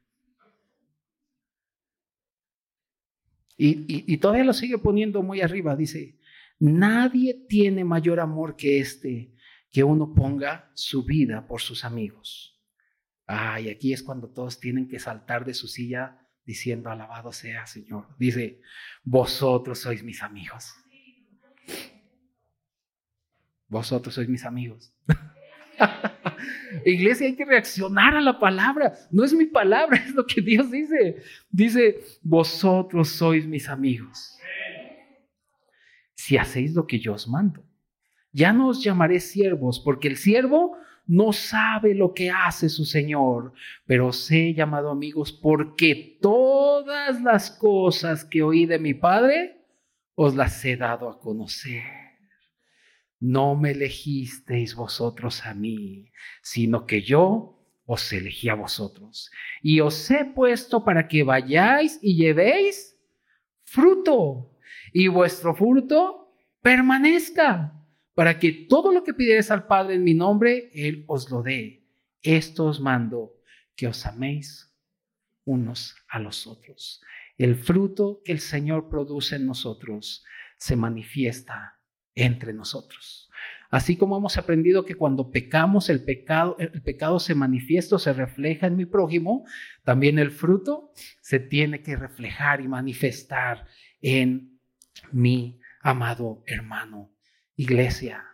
Y, 3.57 4.17
todavía 4.19 4.45
lo 4.45 4.53
sigue 4.53 4.79
poniendo 4.79 5.23
muy 5.23 5.41
arriba. 5.41 5.77
Dice, 5.77 6.19
nadie 6.59 7.45
tiene 7.49 7.85
mayor 7.85 8.21
amor 8.21 8.57
que 8.57 8.81
este, 8.81 9.35
que 9.71 9.85
uno 9.85 10.13
ponga 10.15 10.71
su 10.75 11.05
vida 11.05 11.47
por 11.47 11.61
sus 11.61 11.85
amigos. 11.85 12.61
Ah, 13.27 13.61
y 13.61 13.69
aquí 13.69 13.93
es 13.93 14.03
cuando 14.03 14.29
todos 14.29 14.61
tienen 14.61 14.89
que 14.89 14.99
saltar 14.99 15.45
de 15.45 15.55
su 15.55 15.69
silla 15.69 16.21
diciendo, 16.45 16.91
alabado 16.91 17.33
sea 17.33 17.67
Señor. 17.67 18.09
Dice, 18.19 18.61
vosotros 19.03 19.79
sois 19.79 20.03
mis 20.03 20.23
amigos. 20.23 20.75
Vosotros 23.69 24.15
sois 24.15 24.29
mis 24.29 24.45
amigos. 24.45 24.93
Iglesia, 26.85 27.27
hay 27.27 27.37
que 27.37 27.45
reaccionar 27.45 28.17
a 28.17 28.21
la 28.21 28.39
palabra. 28.39 28.95
No 29.11 29.25
es 29.25 29.33
mi 29.33 29.47
palabra, 29.47 29.97
es 30.07 30.15
lo 30.15 30.27
que 30.27 30.41
Dios 30.41 30.71
dice. 30.71 31.23
Dice, 31.51 32.01
vosotros 32.23 33.11
sois 33.11 33.47
mis 33.47 33.69
amigos. 33.69 34.39
Si 36.15 36.37
hacéis 36.37 36.75
lo 36.75 36.87
que 36.87 36.99
yo 36.99 37.15
os 37.15 37.29
mando. 37.29 37.63
Ya 38.33 38.53
no 38.53 38.69
os 38.69 38.83
llamaré 38.83 39.21
siervos, 39.21 39.79
porque 39.79 40.09
el 40.09 40.17
siervo 40.17 40.77
no 41.07 41.33
sabe 41.33 41.95
lo 41.95 42.15
que 42.15 42.31
hace 42.31 42.69
su 42.69 42.85
Señor, 42.85 43.53
pero 43.87 44.09
os 44.09 44.31
he 44.31 44.55
llamado 44.55 44.91
amigos 44.91 45.33
porque 45.33 46.19
todas 46.21 47.21
las 47.23 47.51
cosas 47.51 48.25
que 48.25 48.43
oí 48.43 48.67
de 48.67 48.79
mi 48.79 48.95
Padre 48.95 49.59
os 50.15 50.35
las 50.35 50.65
he 50.65 50.77
dado 50.77 51.09
a 51.09 51.21
conocer. 51.21 52.04
No 53.27 53.57
me 53.57 53.71
elegisteis 53.71 54.75
vosotros 54.75 55.47
a 55.47 55.55
mí, 55.55 56.13
sino 56.43 56.85
que 56.85 57.01
yo 57.01 57.59
os 57.87 58.13
elegí 58.13 58.51
a 58.51 58.55
vosotros. 58.55 59.31
Y 59.63 59.81
os 59.81 60.11
he 60.11 60.27
puesto 60.27 60.85
para 60.85 61.09
que 61.09 61.23
vayáis 61.23 61.99
y 62.03 62.17
llevéis 62.17 62.99
fruto, 63.63 64.59
y 64.93 65.09
vuestro 65.09 65.55
fruto 65.55 66.37
permanezca 66.61 67.73
para 68.13 68.39
que 68.39 68.53
todo 68.53 68.93
lo 68.93 69.03
que 69.03 69.15
pidierais 69.15 69.51
al 69.51 69.67
Padre 69.67 69.95
en 69.95 70.05
mi 70.05 70.13
nombre, 70.13 70.71
Él 70.75 71.05
os 71.07 71.31
lo 71.31 71.43
dé. 71.43 71.83
Esto 72.21 72.67
os 72.67 72.79
mando, 72.79 73.41
que 73.75 73.87
os 73.87 74.05
améis 74.05 74.71
unos 75.47 75.97
a 76.09 76.19
los 76.19 76.47
otros. 76.47 77.01
El 77.39 77.57
fruto 77.57 78.21
que 78.23 78.33
el 78.33 78.41
Señor 78.41 78.91
produce 78.91 79.37
en 79.37 79.47
nosotros 79.47 80.27
se 80.59 80.77
manifiesta 80.77 81.74
entre 82.15 82.53
nosotros. 82.53 83.31
Así 83.71 83.97
como 83.97 84.17
hemos 84.17 84.37
aprendido 84.37 84.85
que 84.85 84.95
cuando 84.95 85.31
pecamos, 85.31 85.89
el 85.91 86.05
pecado, 86.05 86.57
el 86.59 86.83
pecado 86.83 87.19
se 87.19 87.35
manifiesta, 87.35 87.99
se 87.99 88.13
refleja 88.13 88.69
en 88.69 88.77
mi 88.77 88.87
prójimo, 88.87 89.45
también 89.83 90.19
el 90.19 90.31
fruto 90.31 90.93
se 91.21 91.41
tiene 91.41 91.83
que 91.83 91.97
reflejar 91.97 92.61
y 92.61 92.69
manifestar 92.69 93.67
en 94.01 94.61
mi 95.11 95.61
amado 95.81 96.45
hermano 96.47 97.11
Iglesia, 97.57 98.25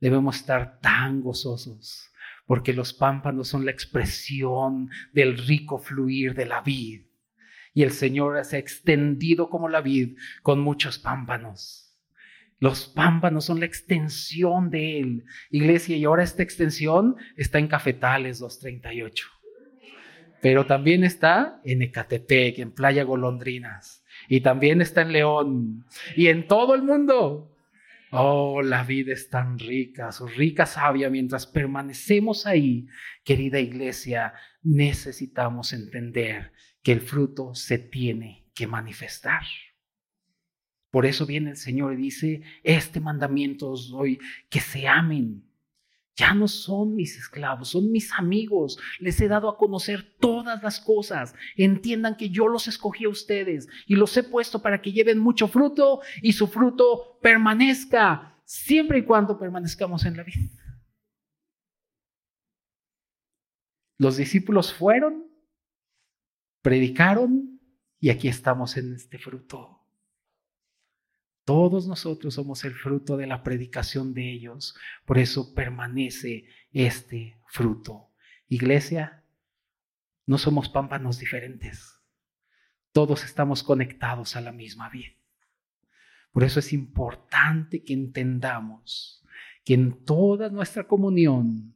debemos 0.00 0.36
estar 0.36 0.80
tan 0.80 1.22
gozosos 1.22 2.10
porque 2.46 2.72
los 2.72 2.92
pámpanos 2.92 3.46
son 3.46 3.64
la 3.64 3.70
expresión 3.70 4.90
del 5.12 5.38
rico 5.38 5.78
fluir 5.78 6.34
de 6.34 6.46
la 6.46 6.62
vid. 6.62 7.06
Y 7.72 7.84
el 7.84 7.92
Señor 7.92 8.44
se 8.44 8.56
ha 8.56 8.58
extendido 8.58 9.48
como 9.48 9.68
la 9.68 9.80
vid 9.80 10.18
con 10.42 10.58
muchos 10.58 10.98
pámpanos. 10.98 11.89
Los 12.60 12.86
pámpanos 12.86 13.46
son 13.46 13.60
la 13.60 13.66
extensión 13.66 14.70
de 14.70 15.00
Él, 15.00 15.24
iglesia, 15.50 15.96
y 15.96 16.04
ahora 16.04 16.22
esta 16.22 16.42
extensión 16.42 17.16
está 17.36 17.58
en 17.58 17.68
Cafetales 17.68 18.38
238. 18.38 19.26
Pero 20.42 20.66
también 20.66 21.02
está 21.02 21.60
en 21.64 21.80
Ecatepec, 21.80 22.58
en 22.58 22.72
Playa 22.72 23.04
Golondrinas, 23.04 24.04
y 24.28 24.42
también 24.42 24.82
está 24.82 25.00
en 25.00 25.12
León, 25.12 25.86
y 26.14 26.26
en 26.28 26.46
todo 26.46 26.74
el 26.74 26.82
mundo. 26.82 27.56
Oh, 28.12 28.60
la 28.60 28.82
vida 28.82 29.14
es 29.14 29.30
tan 29.30 29.58
rica, 29.58 30.12
su 30.12 30.26
rica 30.26 30.66
sabia. 30.66 31.08
Mientras 31.08 31.46
permanecemos 31.46 32.46
ahí, 32.46 32.88
querida 33.24 33.58
iglesia, 33.58 34.34
necesitamos 34.62 35.72
entender 35.72 36.52
que 36.82 36.92
el 36.92 37.00
fruto 37.00 37.54
se 37.54 37.78
tiene 37.78 38.48
que 38.54 38.66
manifestar. 38.66 39.42
Por 40.90 41.06
eso 41.06 41.26
viene 41.26 41.50
el 41.50 41.56
Señor 41.56 41.92
y 41.92 41.96
dice, 41.96 42.42
este 42.62 43.00
mandamiento 43.00 43.70
os 43.70 43.90
doy, 43.90 44.18
que 44.48 44.60
se 44.60 44.88
amen 44.88 45.50
ya 46.20 46.34
no 46.34 46.48
son 46.48 46.94
mis 46.94 47.16
esclavos, 47.16 47.70
son 47.70 47.90
mis 47.90 48.12
amigos. 48.12 48.78
Les 48.98 49.18
he 49.22 49.28
dado 49.28 49.48
a 49.48 49.56
conocer 49.56 50.16
todas 50.20 50.62
las 50.62 50.78
cosas. 50.78 51.34
Entiendan 51.56 52.14
que 52.18 52.28
yo 52.28 52.46
los 52.46 52.68
escogí 52.68 53.06
a 53.06 53.08
ustedes 53.08 53.68
y 53.86 53.96
los 53.96 54.14
he 54.18 54.22
puesto 54.22 54.60
para 54.60 54.82
que 54.82 54.92
lleven 54.92 55.18
mucho 55.18 55.48
fruto 55.48 56.00
y 56.20 56.34
su 56.34 56.46
fruto 56.46 57.18
permanezca 57.22 58.38
siempre 58.44 58.98
y 58.98 59.04
cuando 59.04 59.38
permanezcamos 59.38 60.04
en 60.04 60.18
la 60.18 60.24
vida. 60.24 60.50
Los 63.96 64.18
discípulos 64.18 64.74
fueron, 64.74 65.26
predicaron 66.60 67.60
y 67.98 68.10
aquí 68.10 68.28
estamos 68.28 68.76
en 68.76 68.94
este 68.94 69.18
fruto. 69.18 69.79
Todos 71.50 71.88
nosotros 71.88 72.34
somos 72.34 72.62
el 72.62 72.74
fruto 72.74 73.16
de 73.16 73.26
la 73.26 73.42
predicación 73.42 74.14
de 74.14 74.30
ellos. 74.30 74.76
Por 75.04 75.18
eso 75.18 75.52
permanece 75.52 76.44
este 76.70 77.40
fruto. 77.48 78.12
Iglesia, 78.46 79.24
no 80.26 80.38
somos 80.38 80.68
pámpanos 80.68 81.18
diferentes. 81.18 81.98
Todos 82.92 83.24
estamos 83.24 83.64
conectados 83.64 84.36
a 84.36 84.40
la 84.40 84.52
misma 84.52 84.90
vida. 84.90 85.16
Por 86.30 86.44
eso 86.44 86.60
es 86.60 86.72
importante 86.72 87.82
que 87.82 87.94
entendamos 87.94 89.24
que 89.64 89.74
en 89.74 90.04
toda 90.04 90.50
nuestra 90.50 90.86
comunión 90.86 91.74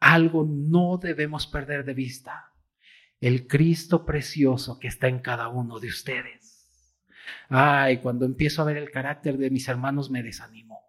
algo 0.00 0.46
no 0.48 0.96
debemos 0.96 1.46
perder 1.46 1.84
de 1.84 1.92
vista. 1.92 2.54
El 3.20 3.46
Cristo 3.46 4.06
precioso 4.06 4.78
que 4.78 4.88
está 4.88 5.08
en 5.08 5.18
cada 5.18 5.48
uno 5.48 5.80
de 5.80 5.88
ustedes. 5.88 6.51
Ay, 7.48 7.98
cuando 7.98 8.24
empiezo 8.24 8.62
a 8.62 8.66
ver 8.66 8.76
el 8.76 8.90
carácter 8.90 9.38
de 9.38 9.50
mis 9.50 9.68
hermanos 9.68 10.10
me 10.10 10.22
desanimo. 10.22 10.80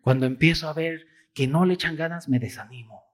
Cuando 0.00 0.26
empiezo 0.26 0.68
a 0.68 0.72
ver 0.72 1.06
que 1.34 1.46
no 1.46 1.64
le 1.64 1.74
echan 1.74 1.96
ganas, 1.96 2.28
me 2.28 2.38
desanimo. 2.38 3.04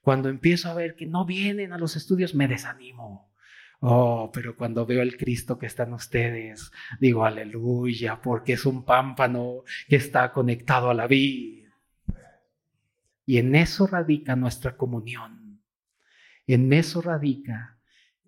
Cuando 0.00 0.28
empiezo 0.28 0.70
a 0.70 0.74
ver 0.74 0.96
que 0.96 1.06
no 1.06 1.24
vienen 1.24 1.72
a 1.72 1.78
los 1.78 1.96
estudios, 1.96 2.34
me 2.34 2.48
desanimo. 2.48 3.32
Oh, 3.80 4.30
pero 4.32 4.56
cuando 4.56 4.86
veo 4.86 5.02
el 5.02 5.16
Cristo 5.16 5.58
que 5.58 5.66
está 5.66 5.82
en 5.82 5.92
ustedes, 5.92 6.70
digo 7.00 7.24
aleluya, 7.24 8.20
porque 8.22 8.52
es 8.52 8.64
un 8.64 8.84
pámpano 8.84 9.64
que 9.88 9.96
está 9.96 10.32
conectado 10.32 10.90
a 10.90 10.94
la 10.94 11.08
vida. 11.08 11.68
Y 13.26 13.38
en 13.38 13.54
eso 13.54 13.86
radica 13.86 14.36
nuestra 14.36 14.76
comunión. 14.76 15.62
En 16.46 16.72
eso 16.72 17.00
radica 17.02 17.78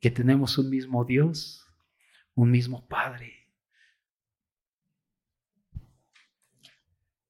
que 0.01 0.11
tenemos 0.11 0.59
un 0.59 0.70
mismo 0.70 1.05
Dios, 1.05 1.64
un 2.35 2.51
mismo 2.51 2.87
Padre. 2.89 3.45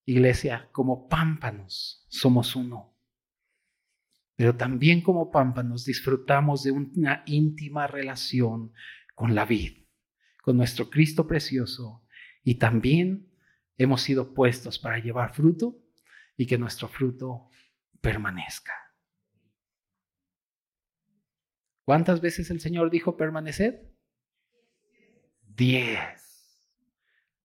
Iglesia, 0.06 0.68
como 0.72 1.08
pámpanos 1.08 2.06
somos 2.08 2.54
uno. 2.56 2.94
Pero 4.36 4.56
también 4.56 5.00
como 5.00 5.30
pámpanos 5.30 5.84
disfrutamos 5.84 6.62
de 6.64 6.72
una 6.72 7.22
íntima 7.26 7.86
relación 7.86 8.72
con 9.14 9.34
la 9.34 9.44
vid, 9.44 9.86
con 10.42 10.56
nuestro 10.56 10.90
Cristo 10.90 11.26
precioso. 11.26 12.04
Y 12.42 12.56
también 12.56 13.30
hemos 13.78 14.02
sido 14.02 14.34
puestos 14.34 14.78
para 14.78 14.98
llevar 14.98 15.34
fruto 15.34 15.78
y 16.36 16.46
que 16.46 16.58
nuestro 16.58 16.88
fruto 16.88 17.48
permanezca. 18.00 18.72
¿Cuántas 21.84 22.20
veces 22.20 22.50
el 22.50 22.60
Señor 22.60 22.90
dijo 22.90 23.16
permaneced? 23.16 23.93
Diez. 25.56 26.22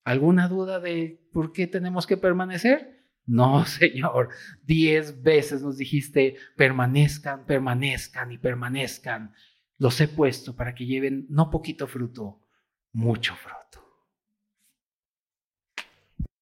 ¿Alguna 0.03 0.47
duda 0.47 0.79
de 0.79 1.21
por 1.31 1.51
qué 1.51 1.67
tenemos 1.67 2.07
que 2.07 2.17
permanecer? 2.17 3.05
No, 3.25 3.65
Señor. 3.65 4.29
Diez 4.63 5.21
veces 5.21 5.61
nos 5.61 5.77
dijiste 5.77 6.35
permanezcan, 6.55 7.45
permanezcan 7.45 8.31
y 8.31 8.37
permanezcan. 8.37 9.33
Los 9.77 10.01
he 10.01 10.07
puesto 10.07 10.55
para 10.55 10.73
que 10.75 10.85
lleven 10.85 11.25
no 11.29 11.49
poquito 11.49 11.87
fruto, 11.87 12.41
mucho 12.91 13.35
fruto. 13.35 13.88